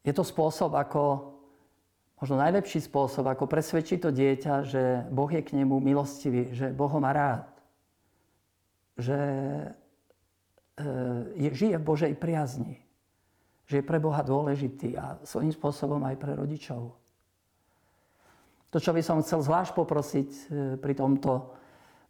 Je 0.07 0.15
to 0.15 0.23
spôsob, 0.23 0.79
ako 0.79 1.35
možno 2.23 2.39
najlepší 2.39 2.87
spôsob, 2.87 3.27
ako 3.27 3.51
presvedčiť 3.51 3.99
to 3.99 4.15
dieťa, 4.15 4.55
že 4.63 4.83
Boh 5.11 5.27
je 5.27 5.43
k 5.43 5.59
nemu 5.59 5.83
milostivý, 5.83 6.55
že 6.55 6.71
Boh 6.71 6.87
ho 6.87 7.03
má 7.03 7.11
rád, 7.11 7.51
že 8.95 9.19
e, 10.79 11.51
žije 11.51 11.83
v 11.83 11.89
Božej 11.91 12.15
priazni, 12.15 12.84
že 13.65 13.81
je 13.81 13.89
pre 13.89 13.97
Boha 13.97 14.21
dôležitý 14.21 14.97
a 14.97 15.17
svojím 15.25 15.53
spôsobom 15.53 16.01
aj 16.05 16.17
pre 16.21 16.37
rodičov. 16.37 16.93
To, 18.75 18.79
čo 18.83 18.91
by 18.91 19.03
som 19.07 19.23
chcel 19.23 19.41
zvlášť 19.41 19.73
poprosiť 19.73 20.29
e, 20.29 20.41
pri 20.83 20.95
tomto 20.99 21.55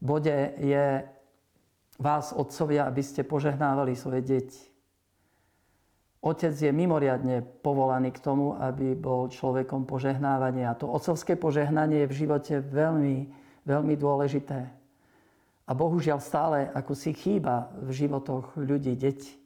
bode, 0.01 0.33
je 0.59 1.05
vás, 2.01 2.33
otcovia, 2.33 2.89
aby 2.89 3.05
ste 3.05 3.23
požehnávali 3.23 3.93
svoje 3.93 4.25
deti. 4.25 4.65
Otec 6.25 6.57
je 6.57 6.73
mimoriadne 6.73 7.45
povolaný 7.61 8.09
k 8.17 8.23
tomu, 8.25 8.57
aby 8.57 8.97
bol 8.97 9.29
človekom 9.29 9.85
požehnávania. 9.85 10.73
A 10.73 10.79
to 10.81 10.89
otcovské 10.89 11.37
požehnanie 11.37 12.09
je 12.09 12.11
v 12.11 12.19
živote 12.25 12.55
veľmi, 12.65 13.29
veľmi 13.69 13.95
dôležité. 14.01 14.65
A 15.69 15.71
bohužiaľ 15.77 16.25
stále 16.25 16.73
ako 16.73 16.97
si 16.97 17.13
chýba 17.13 17.69
v 17.77 17.93
životoch 17.93 18.57
ľudí, 18.57 18.97
detí. 18.97 19.44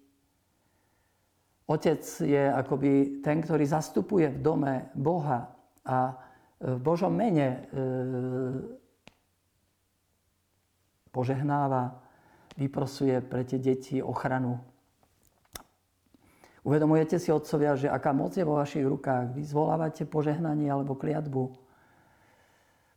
Otec 1.69 2.01
je 2.25 2.49
akoby 2.49 3.21
ten, 3.21 3.45
ktorý 3.45 3.69
zastupuje 3.69 4.33
v 4.33 4.41
dome 4.41 4.75
Boha 4.97 5.53
a 5.85 6.17
v 6.59 6.81
Božom 6.81 7.13
mene 7.13 7.49
e, 7.49 7.59
požehnáva, 11.13 12.01
vyprosuje 12.57 13.21
pre 13.21 13.45
tie 13.45 13.61
deti 13.61 14.01
ochranu. 14.01 14.59
Uvedomujete 16.65 17.21
si, 17.21 17.29
otcovia, 17.29 17.79
že 17.79 17.93
aká 17.93 18.17
moc 18.17 18.35
je 18.35 18.49
vo 18.49 18.59
vašich 18.59 18.89
rukách. 18.89 19.37
Vy 19.37 19.45
zvolávate 19.47 20.09
požehnanie 20.09 20.73
alebo 20.73 20.99
kliatbu. 20.99 21.53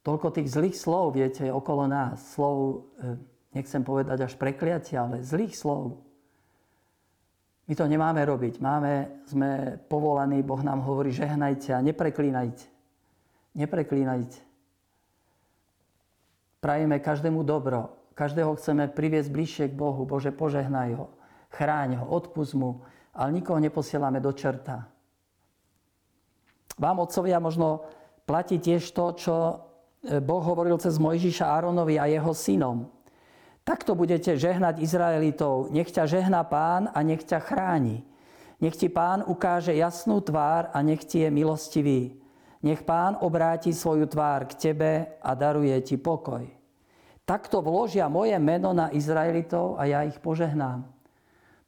Toľko 0.02 0.28
tých 0.34 0.50
zlých 0.50 0.76
slov, 0.80 1.14
viete, 1.14 1.46
okolo 1.52 1.86
nás. 1.86 2.24
Slov, 2.34 2.88
e, 3.04 3.20
nechcem 3.52 3.84
povedať 3.84 4.32
až 4.32 4.34
prekliatia, 4.40 5.06
ale 5.06 5.28
zlých 5.28 5.60
slov. 5.60 6.02
My 7.72 7.74
to 7.80 7.88
nemáme 7.88 8.20
robiť. 8.28 8.60
Máme, 8.60 9.24
sme 9.24 9.80
povolaní, 9.88 10.44
Boh 10.44 10.60
nám 10.60 10.84
hovorí, 10.84 11.16
žehnajte 11.16 11.72
a 11.72 11.80
nepreklínajte. 11.80 12.68
Nepreklínajte. 13.56 14.44
Prajeme 16.60 17.00
každému 17.00 17.48
dobro. 17.48 17.96
Každého 18.12 18.60
chceme 18.60 18.92
priviesť 18.92 19.32
bližšie 19.32 19.66
k 19.72 19.80
Bohu. 19.80 20.04
Bože, 20.04 20.36
požehnaj 20.36 21.00
ho. 21.00 21.16
Chráň 21.48 22.04
ho, 22.04 22.12
odpust 22.12 22.60
mu 22.60 22.84
ale 23.14 23.36
nikoho 23.36 23.60
neposielame 23.60 24.24
do 24.24 24.32
čerta. 24.32 24.88
Vám, 26.80 27.04
otcovia, 27.04 27.44
možno 27.44 27.84
platí 28.24 28.58
tiež 28.58 28.96
to, 28.96 29.06
čo 29.20 29.36
e, 29.36 29.56
Boh 30.24 30.40
hovoril 30.40 30.80
cez 30.80 30.96
Mojžiša 30.96 31.52
Áronovi 31.52 32.00
a 32.00 32.08
jeho 32.08 32.32
synom. 32.32 32.88
Takto 33.62 33.94
budete 33.94 34.34
žehnať 34.34 34.82
Izraelitov. 34.82 35.70
Nech 35.70 35.94
ťa 35.94 36.10
žehná 36.10 36.42
pán 36.44 36.90
a 36.90 37.00
nech 37.06 37.22
ťa 37.22 37.40
chráni. 37.46 38.02
Nech 38.62 38.78
ti 38.78 38.90
pán 38.90 39.26
ukáže 39.26 39.74
jasnú 39.74 40.22
tvár 40.22 40.70
a 40.74 40.82
nech 40.82 41.06
ti 41.06 41.22
je 41.22 41.30
milostivý. 41.30 42.18
Nech 42.62 42.86
pán 42.86 43.18
obráti 43.22 43.74
svoju 43.74 44.06
tvár 44.06 44.46
k 44.50 44.54
tebe 44.54 44.92
a 45.18 45.34
daruje 45.34 45.74
ti 45.82 45.98
pokoj. 45.98 46.46
Takto 47.26 47.62
vložia 47.62 48.10
moje 48.10 48.38
meno 48.38 48.74
na 48.74 48.90
Izraelitov 48.94 49.78
a 49.78 49.86
ja 49.90 50.06
ich 50.06 50.18
požehnám. 50.22 50.86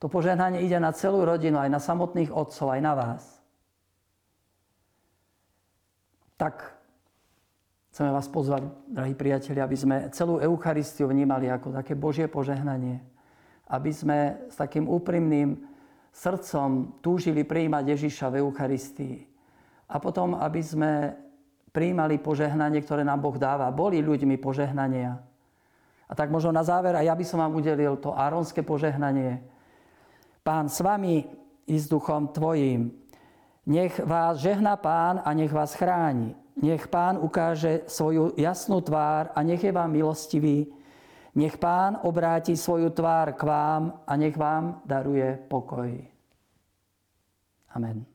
To 0.02 0.12
požehnanie 0.12 0.62
ide 0.62 0.78
na 0.82 0.92
celú 0.92 1.24
rodinu, 1.24 1.62
aj 1.62 1.72
na 1.72 1.80
samotných 1.80 2.34
otcov, 2.34 2.74
aj 2.74 2.82
na 2.84 2.94
vás. 2.94 3.24
Tak 6.36 6.73
chceme 7.94 8.10
vás 8.10 8.26
pozvať, 8.26 8.66
drahí 8.90 9.14
priatelia, 9.14 9.70
aby 9.70 9.78
sme 9.78 9.98
celú 10.10 10.42
Eucharistiu 10.42 11.06
vnímali 11.06 11.46
ako 11.46 11.78
také 11.78 11.94
Božie 11.94 12.26
požehnanie. 12.26 13.06
Aby 13.70 13.94
sme 13.94 14.18
s 14.50 14.58
takým 14.58 14.90
úprimným 14.90 15.62
srdcom 16.10 16.98
túžili 17.06 17.46
prijímať 17.46 17.94
Ježiša 17.94 18.34
v 18.34 18.42
Eucharistii. 18.42 19.16
A 19.94 20.02
potom, 20.02 20.34
aby 20.34 20.58
sme 20.66 21.14
prijímali 21.70 22.18
požehnanie, 22.18 22.82
ktoré 22.82 23.06
nám 23.06 23.22
Boh 23.22 23.38
dáva. 23.38 23.70
Boli 23.70 24.02
ľuďmi 24.02 24.42
požehnania. 24.42 25.22
A 26.10 26.14
tak 26.18 26.34
možno 26.34 26.50
na 26.50 26.66
záver, 26.66 26.98
a 26.98 27.06
ja 27.06 27.14
by 27.14 27.22
som 27.22 27.46
vám 27.46 27.54
udelil 27.54 28.02
to 28.02 28.18
áronské 28.18 28.66
požehnanie, 28.66 29.54
Pán 30.44 30.68
s 30.68 30.84
vami 30.84 31.24
i 31.72 31.76
s 31.80 31.88
duchom 31.88 32.28
tvojím. 32.36 32.92
Nech 33.64 33.96
vás 34.04 34.44
žehna 34.44 34.76
pán 34.76 35.24
a 35.24 35.32
nech 35.32 35.56
vás 35.56 35.72
chráni. 35.72 36.36
Nech 36.62 36.86
pán 36.88 37.18
ukáže 37.18 37.82
svoju 37.90 38.38
jasnú 38.38 38.82
tvár 38.82 39.34
a 39.34 39.42
nech 39.42 39.64
je 39.64 39.74
vám 39.74 39.90
milostivý. 39.90 40.70
Nech 41.34 41.58
pán 41.58 41.98
obráti 42.06 42.54
svoju 42.54 42.94
tvár 42.94 43.34
k 43.34 43.42
vám 43.44 44.06
a 44.06 44.14
nech 44.14 44.38
vám 44.38 44.86
daruje 44.86 45.34
pokoj. 45.50 45.90
Amen. 47.74 48.13